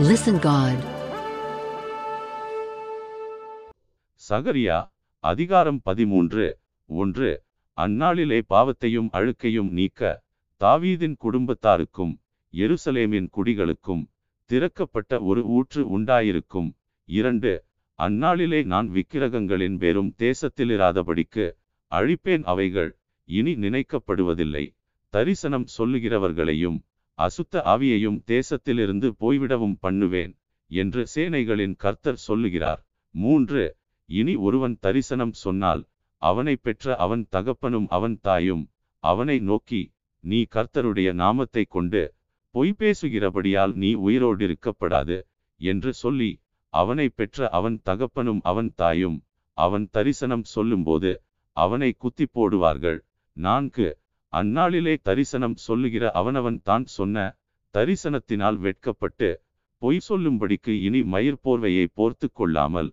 Listen 0.00 0.36
God. 0.40 0.78
சகரியா 4.22 4.76
அதிகாரம் 5.24 5.78
பதிமூன்று 5.84 6.44
ஒன்று 6.88 7.28
அந்நாளிலே 7.78 8.38
பாவத்தையும் 8.50 9.08
அழுக்கையும் 9.12 9.70
நீக்க 9.70 10.00
தாவீதின் 10.60 11.16
குடும்பத்தாருக்கும் 11.16 12.12
எருசலேமின் 12.54 13.28
குடிகளுக்கும் 13.36 14.02
திறக்கப்பட்ட 14.50 15.20
ஒரு 15.22 15.44
ஊற்று 15.50 15.84
உண்டாயிருக்கும் 15.90 16.70
இரண்டு 17.08 17.52
அந்நாளிலே 17.98 18.60
நான் 18.66 18.90
விக்கிரகங்களின் 18.94 19.78
பேரும் 19.78 20.10
தேசத்திலிராதபடிக்கு 20.18 21.46
அழிப்பேன் 21.92 22.46
அவைகள் 22.46 22.90
இனி 23.28 23.54
நினைக்கப்படுவதில்லை 23.58 24.64
தரிசனம் 25.12 25.68
சொல்லுகிறவர்களையும் 25.76 26.78
அசுத்த 27.18 27.62
ஆவியையும் 27.72 28.18
தேசத்திலிருந்து 28.32 29.08
போய்விடவும் 29.20 29.76
பண்ணுவேன் 29.80 30.32
என்று 30.70 31.02
சேனைகளின் 31.14 31.76
கர்த்தர் 31.76 32.24
சொல்லுகிறார். 32.26 32.80
மூன்று 33.14 33.62
இனி 34.08 34.34
ஒருவன் 34.46 34.76
தரிசனம் 34.84 35.34
சொன்னால் 35.44 35.82
அவனை 36.22 36.54
பெற்ற 36.56 36.96
அவன் 37.04 37.22
தகப்பனும் 37.30 37.88
அவன் 37.88 38.16
தாயும் 38.20 38.64
அவனை 39.04 39.36
நோக்கி 39.50 39.82
நீ 40.24 40.38
கர்த்தருடைய 40.54 41.08
நாமத்தை 41.22 41.64
கொண்டு 41.68 42.02
பொய் 42.54 42.74
பேசுகிறபடியால் 42.78 43.72
நீ 43.82 43.90
உயிரோடிருக்கப்படாது 44.06 45.16
என்று 45.60 45.90
சொல்லி 45.94 46.30
அவனை 46.74 47.06
பெற்ற 47.08 47.48
அவன் 47.58 47.76
தகப்பனும் 47.88 48.40
அவன் 48.50 48.70
தாயும் 48.74 49.18
அவன் 49.58 49.86
தரிசனம் 49.92 50.46
சொல்லும்போது 50.54 51.10
அவனை 51.56 51.90
குத்தி 52.02 52.26
போடுவார்கள். 52.34 52.98
நான்கு 53.36 53.86
அந்நாளிலே 54.32 54.94
தரிசனம் 55.08 55.56
சொல்லுகிற 55.66 56.04
அவனவன் 56.10 56.58
தான் 56.68 56.86
சொன்ன 56.96 57.26
தரிசனத்தினால் 57.74 58.58
வெட்கப்பட்டு 58.64 59.28
பொய் 59.82 60.00
சொல்லும்படிக்கு 60.08 60.72
இனி 60.86 61.00
மயிர் 61.04 61.40
போர்வையை 61.44 61.86
போர்த்து 61.94 62.26
கொள்ளாமல். 62.32 62.90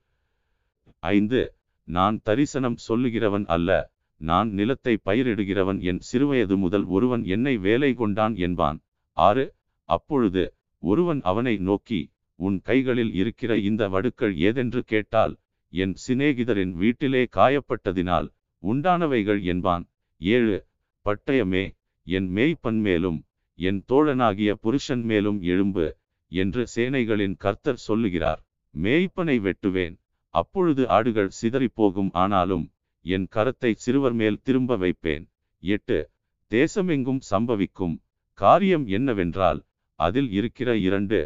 ஐந்து 1.03 1.41
நான் 1.87 2.17
தரிசனம் 2.23 2.77
சொல்லுகிறவன் 2.87 3.45
அல்ல 3.55 3.69
நான் 4.21 4.49
நிலத்தை 4.49 4.93
பயிரிடுகிறவன் 5.07 5.79
என் 5.81 6.01
சிறுவயது 6.09 6.55
முதல் 6.57 6.85
ஒருவன் 6.95 7.23
என்னை 7.35 7.55
வேலை 7.57 7.91
கொண்டான் 7.93 8.35
என்பான். 8.45 8.77
ஆறு 9.17 9.45
அப்பொழுது 9.89 10.43
ஒருவன் 10.83 11.21
அவனை 11.21 11.55
நோக்கி 11.69 12.01
உன் 12.39 12.57
கைகளில் 12.61 13.13
இருக்கிற 13.13 13.51
இந்த 13.69 13.83
வடுக்கள் 13.89 14.35
ஏதென்று 14.47 14.81
கேட்டால் 14.91 15.33
என் 15.73 15.95
சிநேகிதரின் 16.05 16.73
வீட்டிலே 16.81 17.23
காயப்பட்டதினால் 17.37 18.27
உண்டானவைகள் 18.63 19.41
என்பான். 19.43 19.83
ஏழு 20.21 20.55
பட்டயமே 21.05 21.63
என் 22.07 22.27
மேய்ப்பன் 22.35 22.79
மேலும் 22.79 23.19
என் 23.59 23.79
தோழனாகிய 23.91 24.51
புருஷன் 24.63 25.03
மேலும் 25.03 25.39
எழும்பு 25.41 25.85
என்று 26.31 26.61
சேனைகளின் 26.75 27.35
கர்த்தர் 27.37 27.81
சொல்லுகிறார். 27.87 28.39
மேய்ப்பனை 28.73 29.35
வெட்டுவேன் 29.47 29.95
அப்பொழுது 30.33 30.83
ஆடுகள் 30.87 31.29
சிதறிப்போகும் 31.39 32.11
ஆனாலும் 32.13 32.65
என் 33.05 33.27
கரத்தை 33.35 33.71
சிறுவர் 33.75 34.15
மேல் 34.21 34.41
திரும்ப 34.41 34.77
வைப்பேன். 34.77 35.25
எட்டு 35.63 35.97
தேசமெங்கும் 36.51 37.21
சம்பவிக்கும் 37.31 37.95
காரியம் 38.39 38.85
என்னவென்றால் 38.97 39.59
அதில் 39.99 40.29
இருக்கிற 40.31 40.69
இரண்டு 40.77 41.19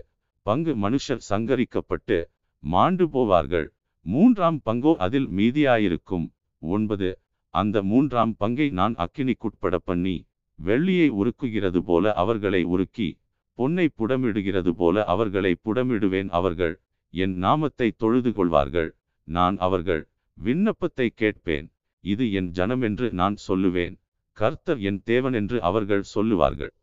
பங்கு 0.45 0.73
மனுஷர் 0.83 1.23
சங்கரிக்கப்பட்டு 1.29 2.17
மாண்டு 2.63 3.05
போவார்கள். 3.13 3.67
மூன்றாம் 4.05 4.59
பங்கோ 4.65 4.91
அதில் 5.05 5.29
மீதியாயிருக்கும். 5.37 6.27
ஒன்பது 6.61 7.09
அந்த 7.57 7.77
மூன்றாம் 7.83 8.33
பங்கை 8.37 8.67
நான் 8.71 8.95
அக்கினிக்குட்பட 8.97 9.75
பண்ணி 9.83 10.15
வெள்ளியை 10.59 11.07
உருக்குகிறது 11.19 11.79
போல 11.83 12.13
அவர்களை 12.15 12.61
உருக்கி 12.73 13.09
பொன்னை 13.57 13.87
புடமிடுகிறது 13.91 14.71
போல 14.73 15.05
அவர்களை 15.05 15.53
புடமிடுவேன் 15.65 16.29
அவர்கள் 16.31 16.75
என் 17.13 17.35
நாமத்தை 17.37 17.87
தொழுது 17.97 18.31
கொள்வார்கள் 18.31 18.89
நான் 19.27 19.57
அவர்கள் 19.59 20.03
விண்ணப்பத்தை 20.37 21.07
கேட்பேன் 21.13 21.67
இது 22.03 22.25
என் 22.31 22.49
ஜனமென்று 22.51 23.07
நான் 23.13 23.37
சொல்லுவேன் 23.47 23.95
கர்த்தர் 24.37 24.81
என் 24.89 25.01
தேவன் 25.03 25.37
என்று 25.41 25.59
அவர்கள் 25.61 26.05
சொல்லுவார்கள் 26.13 26.73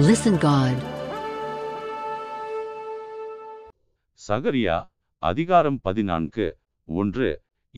Listen 0.00 0.34
God. 0.38 0.76
சகரியா 4.20 4.76
அதிகாரம் 5.22 5.78
பதினான்கு 5.82 6.46
ஒன்று 6.88 7.28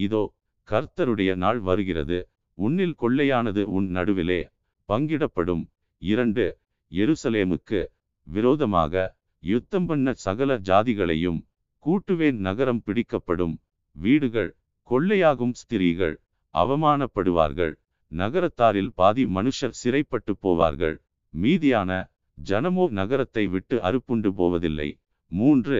இதோ 0.04 0.22
கர்த்தருடைய 0.68 1.30
நாள் 1.44 1.60
வருகிறது. 1.68 2.18
உன்னில் 2.58 2.96
கொள்ளையானது 3.02 3.62
உன் 3.76 3.88
நடுவிலே 3.96 4.40
பங்கிடப்படும். 4.88 5.64
இரண்டு 6.02 6.44
எருசலேமுக்கு 6.92 7.80
விரோதமாக 8.26 8.94
யுத்தம் 9.42 9.86
பண்ண 9.86 10.12
சகல 10.26 10.50
ஜாதிகளையும் 10.68 11.40
கூட்டுவேன் 11.84 12.38
நகரம் 12.46 12.82
பிடிக்கப்படும். 12.86 13.54
வீடுகள் 13.96 14.50
கொள்ளையாகும் 14.90 15.54
ஸ்திரீகள் 15.60 16.14
அவமானப்படுவார்கள். 16.54 17.74
நகரத்தாரில் 18.12 18.92
பாதி 18.94 19.24
மனுஷர் 19.36 19.78
சிறைப்பட்டு 19.80 20.32
போவார்கள். 20.42 20.96
மீதியான 21.34 21.90
ஜனமோ 22.38 22.84
நகரத்தை 22.98 23.44
விட்டு 23.54 23.76
அறுப்புண்டு 23.88 24.30
போவதில்லை. 24.38 24.88
மூன்று 25.32 25.78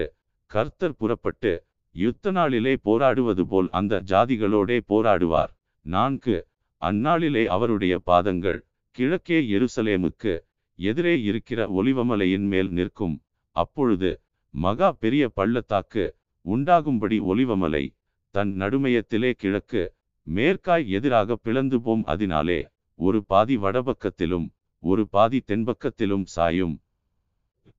கர்த்தர் 0.51 0.97
புறப்பட்டு 0.99 1.51
யுத்த 1.95 2.31
நாளிலே 2.31 2.75
போராடுவது 2.75 3.47
போல் 3.47 3.67
அந்த 3.71 4.01
ஜாதிகளோடே 4.01 4.79
போராடுவார். 4.87 5.51
நான்கு 5.81 6.47
அந்நாளிலே 6.81 7.45
அவருடைய 7.45 7.99
பாதங்கள் 7.99 8.65
கிழக்கே 8.91 9.39
எருசலேமுக்கு 9.41 10.39
எதிரே 10.75 11.21
இருக்கிற 11.21 11.67
ஒலிவமலையின் 11.67 12.47
மேல் 12.47 12.69
நிற்கும். 12.69 13.21
அப்பொழுது 13.51 14.21
மகா 14.49 14.91
பெரிய 14.91 15.29
பள்ளத்தாக்கு 15.29 16.15
உண்டாகும்படி 16.41 17.19
ஒலிவமலை 17.19 17.83
தன் 18.29 18.51
நடுமையத்திலே 18.61 19.31
கிழக்கு 19.31 19.93
மேற்காய் 20.23 20.89
எதிராக 20.89 21.35
பிளந்து 21.35 21.81
போம். 21.81 22.03
அதனாலே 22.03 22.59
ஒரு 22.95 23.25
பாதி 23.25 23.57
வடபக்கத்திலும் 23.57 24.47
ஒரு 24.79 25.07
பாதி 25.07 25.39
தென்பக்கத்திலும் 25.47 26.25
சாயும். 26.35 26.75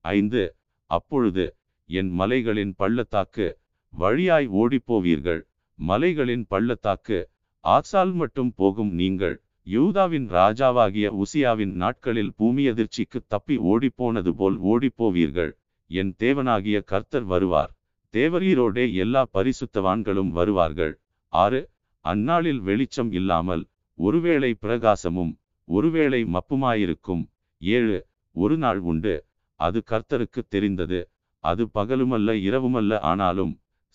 ஐந்து 0.01 0.55
அப்பொழுது 0.85 1.55
என் 1.85 2.09
மலைகளின் 2.09 2.73
பள்ளத்தாக்கு 2.75 3.59
வழியாய் 3.93 4.47
ஓடிப்போவீர்கள். 4.47 5.41
மலைகளின் 5.79 6.45
பள்ளத்தாக்கு 6.47 7.29
ஆசால் 7.63 8.13
மட்டும் 8.13 8.53
போகும் 8.55 8.93
நீங்கள். 8.93 9.35
யூதாவின் 9.67 10.27
ராஜாவாகிய 10.29 11.07
உசியாவின் 11.23 11.73
நாட்களில் 11.73 12.31
பூமி 12.35 12.63
அதிர்ச்சிக்கு 12.67 13.19
தப்பி 13.27 13.57
ஓடிப்போனது 13.57 14.31
போல் 14.31 14.57
ஓடிப்போவீர்கள். 14.63 15.51
என் 15.91 16.15
தேவனாகிய 16.19 16.83
கர்த்தர் 16.83 17.23
வருவார். 17.23 17.71
தேவரீரோடே 18.13 18.93
எல்லா 18.93 19.21
பரிசுத்தவான்களும் 19.33 20.31
வருவார்கள். 20.39 20.93
ஆறு 21.33 21.61
அந்நாளில் 22.05 22.61
வெளிச்சம் 22.61 23.11
இல்லாமல் 23.11 23.63
ஒருவேளை 23.99 24.57
பிரகாசமும் 24.61 25.33
ஒருவேளை 25.67 26.21
மப்புமாயிருக்கும். 26.35 27.23
ஏழு 27.61 27.97
ஒரு 28.35 28.57
நாள் 28.57 28.79
உண்டு. 28.79 29.15
அது 29.59 29.79
கர்த்தருக்கு 29.91 30.41
தெரிந்தது. 30.47 30.99
அது 31.43 31.63
பகலுமல்ல 31.73 32.31
இரவுமல்ல 32.47 32.97
ஆனாலும் 32.99 33.53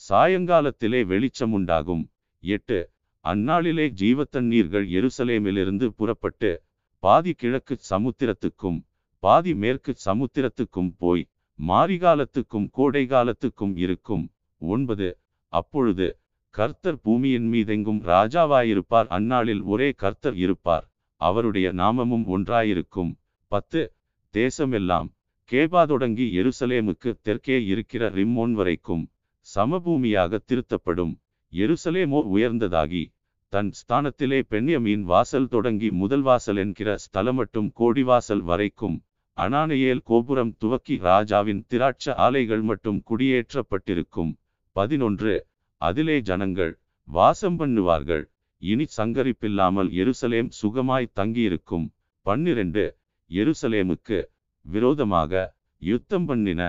சாயங்காலத்திலே 0.09 1.07
வெளிச்சம் 1.07 1.53
உண்டாகும் 1.53 2.05
எட்டு 2.42 2.90
அந்நாளிலே 3.24 3.86
ஜீவத்தண்ணீர்கள் 4.01 4.86
எருசலேமிலிருந்து 4.99 5.86
புறப்பட்டு 5.88 6.51
பாதி 6.99 7.32
கிழக்கு 7.32 7.76
சமுத்திரத்துக்கும் 7.90 8.78
பாதி 9.22 9.55
மேற்கு 9.55 9.92
சமுத்திரத்துக்கும் 10.05 10.90
போய் 10.99 11.28
மாரிகாலத்துக்கும் 11.59 12.66
கோடைகாலத்துக்கும் 12.78 13.74
இருக்கும். 13.76 14.24
ஒன்பது 14.59 15.09
அப்பொழுது 15.53 16.18
கர்த்தர் 16.51 17.01
பூமியின் 17.01 17.49
மீதெங்கும் 17.53 18.01
ராஜாவாயிருப்பார். 18.03 19.09
அந்நாளில் 19.09 19.62
ஒரே 19.62 19.88
கர்த்தர் 19.92 20.36
இருப்பார். 20.36 20.86
அவருடைய 21.20 21.72
நாமமும் 21.72 22.26
ஒன்றாயிருக்கும். 22.26 23.12
பத்து 23.53 23.92
தேசமெல்லாம் 24.34 25.09
கேபா 25.51 25.86
தொடங்கி 25.86 26.26
எருசலேமுக்கு 26.38 27.11
தெற்கே 27.22 27.64
இருக்கிற 27.64 28.11
ரிம்மோன் 28.11 28.53
வரைக்கும். 28.53 29.05
சமபூமியாக 29.55 30.38
திருத்தப்படும். 30.49 31.12
எருசலேமோ 31.53 32.20
உயர்ந்ததாகி 32.34 33.05
தன் 33.53 33.70
ஸ்தானத்திலே 33.80 34.42
பெண்யமீன் 34.51 35.03
வாசல் 35.03 35.49
தொடங்கி 35.49 35.90
முதல் 35.90 36.22
வாசல் 36.22 36.57
என்கிற 36.57 36.97
ஸ்தலமட்டும் 37.05 37.68
கோடிவாசல் 37.80 38.42
வரைக்கும் 38.42 38.97
அனானையேல் 39.38 40.03
கோபுரம் 40.05 40.53
துவக்கி 40.59 40.94
ராஜாவின் 40.99 41.66
திராட்ச 41.68 42.14
ஆலைகள் 42.14 42.62
மட்டும் 42.62 43.03
குடியேற்றப்பட்டிருக்கும். 43.11 44.32
பதினொன்று. 44.72 45.34
அதிலே 45.76 46.16
ஜனங்கள் 46.20 46.72
வாசம் 47.09 47.59
பண்ணுவார்கள். 47.59 48.24
இனி 48.62 48.86
சங்கரிப்பில்லாமல் 48.97 49.90
எருசலேம் 50.03 50.51
சுகமாய் 50.62 51.12
தங்கியிருக்கும். 51.12 51.86
பன்னிரண்டு. 52.26 52.84
எருசலேமுக்கு 53.30 54.18
விரோதமாக 54.66 55.32
யுத்தம் 55.82 56.26
பண்ணின 56.26 56.62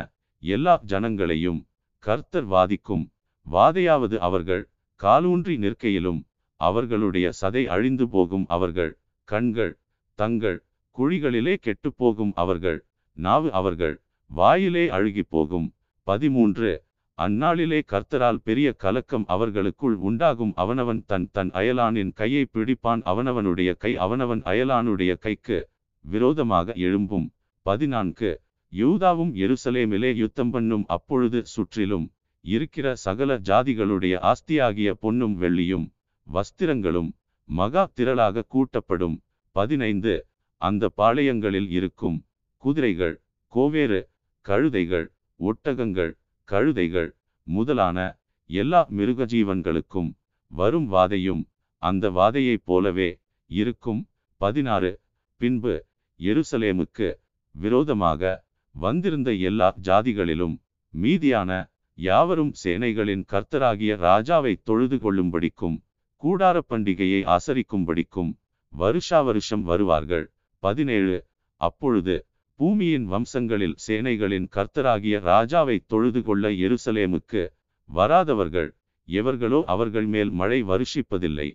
எல்லா 0.44 0.74
ஜனங்களையும் 0.88 1.60
கர்த்தர் 2.00 2.48
வாதிக்கும். 2.50 3.06
வாதையாவது 3.46 4.18
அவர்கள் 4.18 4.64
காலூன்றி 5.00 5.58
நிற்கையிலும் 5.58 6.20
அவர்களுடைய 6.56 7.32
சதை 7.42 7.66
அழிந்து 7.66 8.06
போகும் 8.10 8.46
அவர்கள் 8.48 8.92
கண்கள் 9.24 9.74
தங்கள் 10.20 10.58
குழிகளிலே 10.98 11.56
கெட்டுப்போகும் 11.62 12.32
அவர்கள் 12.34 12.80
நாவு 13.18 13.50
அவர்கள் 13.52 13.96
வாயிலே 14.32 14.90
அழுகி 14.90 15.24
போகும். 15.30 15.68
பதிமூன்று 16.08 16.72
அந்நாளிலே 17.18 17.80
கர்த்தரால் 17.92 18.40
பெரிய 18.44 18.68
கலக்கம் 18.74 19.26
அவர்களுக்குள் 19.28 19.96
உண்டாகும். 19.96 20.54
அவனவன் 20.56 21.04
தன் 21.06 21.30
தன் 21.32 21.50
அயலானின் 21.50 22.12
கையை 22.14 22.44
பிடிப்பான். 22.54 23.02
அவனவனுடைய 23.12 23.78
கை 23.78 23.98
அவனவன் 23.98 24.42
அயலானுடைய 24.44 25.14
கைக்கு 25.18 25.70
விரோதமாக 26.06 26.74
எழும்பும். 26.76 27.28
பதினான்கு 27.62 28.30
யூதாவும் 28.74 29.32
எருசலேமிலே 29.44 30.10
யுத்தம் 30.16 30.50
பண்ணும் 30.50 30.86
அப்பொழுது 30.86 31.40
சுற்றிலும் 31.46 32.08
இருக்கிற 32.46 32.88
சகல 32.96 33.38
ஜாதிகளுடைய 33.50 34.16
ஆஸ்தியாகிய 34.32 34.90
பொன்னும் 34.94 35.36
வெள்ளியும் 35.42 35.86
வஸ்திரங்களும் 36.28 37.10
மகா 37.50 37.84
திரளாக 37.96 38.44
கூட்டப்படும். 38.54 39.16
பதினைந்து. 39.56 40.14
அந்த 40.62 40.90
பாளையங்களில் 40.98 41.70
இருக்கும் 41.70 42.18
குதிரைகள் 42.64 43.16
கோவேறு 43.54 44.00
கழுதைகள் 44.46 45.08
ஒட்டகங்கள் 45.40 46.12
கழுதைகள் 46.48 47.10
முதலான 47.48 47.98
எல்லா 48.50 48.82
மிருகஜீவன்களுக்கும் 48.98 50.10
வரும் 50.52 50.88
வாதையும் 50.92 51.44
அந்த 51.84 52.10
வாதையைப் 52.10 52.66
போலவே 52.66 53.10
இருக்கும். 53.52 54.02
பதினாறு. 54.42 54.92
பின்பு 55.42 55.74
எருசலேமுக்கு 56.20 57.10
விரோதமாக 57.56 58.22
வந்திருந்த 58.78 59.30
எல்லா 59.50 59.68
ஜாதிகளிலும் 59.88 60.56
மீதியான 60.94 61.52
யாவரும் 61.98 62.52
சேனைகளின் 62.64 63.24
கர்த்தராகிய 63.32 63.92
ராஜாவை 64.08 64.54
தொழுது 64.64 64.98
கொள்ளும்படிக்கும் 64.98 65.78
கூடார 66.24 66.58
பண்டிகையை 66.70 67.22
ஆசரிக்கும்படிக்கும் 67.36 68.32
வருஷா 68.74 69.20
வருஷம் 69.22 69.64
வருவார்கள். 69.64 70.26
பதினேழு. 70.64 71.18
அப்பொழுது 71.62 72.16
பூமியின் 72.60 73.06
வம்சங்களில் 73.06 73.76
சேனைகளின் 73.88 74.48
கர்த்தராகிய 74.56 75.16
ராஜாவை 75.32 75.78
தொழுது 75.86 76.22
கொள்ள 76.24 76.50
எருசலேமுக்கு 76.66 77.44
வராதவர்கள் 77.90 78.70
எவர்களோ 79.08 79.60
அவர்கள் 79.66 80.08
மேல் 80.08 80.32
மழை 80.32 80.60
வருஷிப்பதில்லை. 80.64 81.50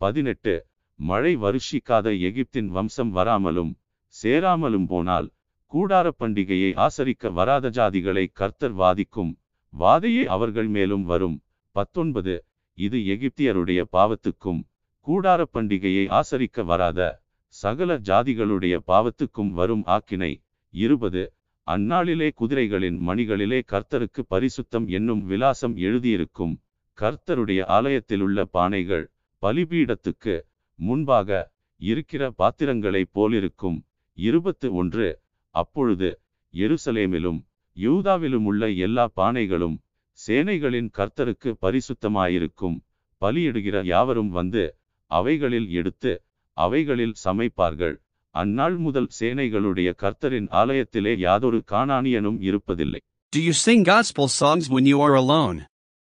பதினெட்டு. 0.00 0.54
மழை 1.00 1.32
வருஷிக்காத 1.36 2.10
எகிப்தின் 2.28 2.70
வம்சம் 2.76 3.12
வராமலும் 3.18 3.72
சேராமலும் 4.14 4.86
போனால் 4.86 5.28
கூடார 5.72 6.10
பண்டிகையை 6.18 6.70
ஆசரிக்க 6.76 7.32
வராத 7.32 7.70
ஜாதிகளை 7.70 8.26
கர்த்தர் 8.32 8.76
வாதிக்கும் 8.76 9.32
வாதையே 9.78 10.24
அவர்கள் 10.24 10.66
மேலும் 10.66 11.04
வரும். 11.04 11.42
பத்தொன்பது. 11.70 12.44
இது 12.74 12.98
எகிப்தியருடைய 12.98 13.84
பாவத்துக்கும் 13.92 14.60
கூடார 15.06 15.44
பண்டிகையை 15.54 16.20
ஆசரிக்க 16.20 16.64
வராத 16.64 17.22
சகல 17.48 17.98
ஜாதிகளுடைய 17.98 18.78
பாவத்துக்கும் 18.86 19.50
வரும் 19.50 19.84
ஆக்கினை. 19.86 20.42
இருபது. 20.70 21.32
அந்நாளிலே 21.66 22.30
குதிரைகளின் 22.40 22.98
மணிகளிலே 23.06 23.60
கர்த்தருக்கு 23.72 24.22
பரிசுத்தம் 24.30 24.86
என்னும் 24.86 25.26
விலாசம் 25.26 25.76
எழுதியிருக்கும் 25.76 26.56
கர்த்தருடைய 26.98 27.60
ஆலயத்திலுள்ள 27.68 28.44
பானைகள் 28.52 29.06
பலிபீடத்துக்கு 29.42 30.40
முன்பாக 30.74 31.52
இருக்கிற 31.76 32.30
பாத்திரங்களைப் 32.30 33.12
போலிருக்கும். 33.12 33.84
இருபத்து 34.18 34.74
ஒன்று. 34.74 35.20
அப்பொழுது 35.56 36.08
எருசலேமிலும் 36.54 37.40
யூதாவிலும் 37.76 38.46
உள்ள 38.50 38.64
எல்லா 38.86 39.04
பானைகளும் 39.20 39.76
சேனைகளின் 40.18 40.90
கர்த்தருக்கு 40.98 41.50
பரிசுத்தமாயிருக்கும் 41.64 42.76
பலியிடுகிற 43.22 43.76
யாவரும் 43.92 44.32
வந்து 44.38 44.64
அவைகளில் 45.10 45.68
எடுத்து 45.80 46.12
அவைகளில் 46.56 47.16
சமைப்பார்கள் 47.24 47.96
அந்நாள் 48.34 48.76
முதல் 48.86 49.10
சேனைகளுடைய 49.18 49.90
கர்த்தரின் 50.02 50.48
ஆலயத்திலே 50.60 51.12
யாதொரு 51.26 51.60
காணானியனும் 51.72 52.40
இருப்பதில்லை 52.48 53.00
Do 53.32 53.40
you 53.42 53.54
sing 53.56 53.80
gospel 53.86 54.26
songs 54.40 54.66
when 54.74 54.84
you 54.86 54.98
are 55.02 55.14
alone? 55.16 55.56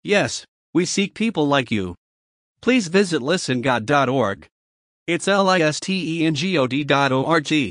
Yes, 0.04 0.32
we 0.74 0.84
seek 0.86 1.10
people 1.14 1.46
like 1.46 1.70
you. 1.70 1.86
Please 2.62 2.86
visit 2.90 3.20
listengod.org. 3.22 4.38
It's 5.08 5.28
L 5.34 5.48
I 5.48 5.60
S 5.66 5.78
T 5.80 5.98
E 6.06 6.26
N 6.26 6.34
G 6.34 6.52
O 6.56 6.66
D 6.66 6.84
dot 6.86 7.12
O 7.12 7.20
R 7.32 7.40
G. 7.42 7.62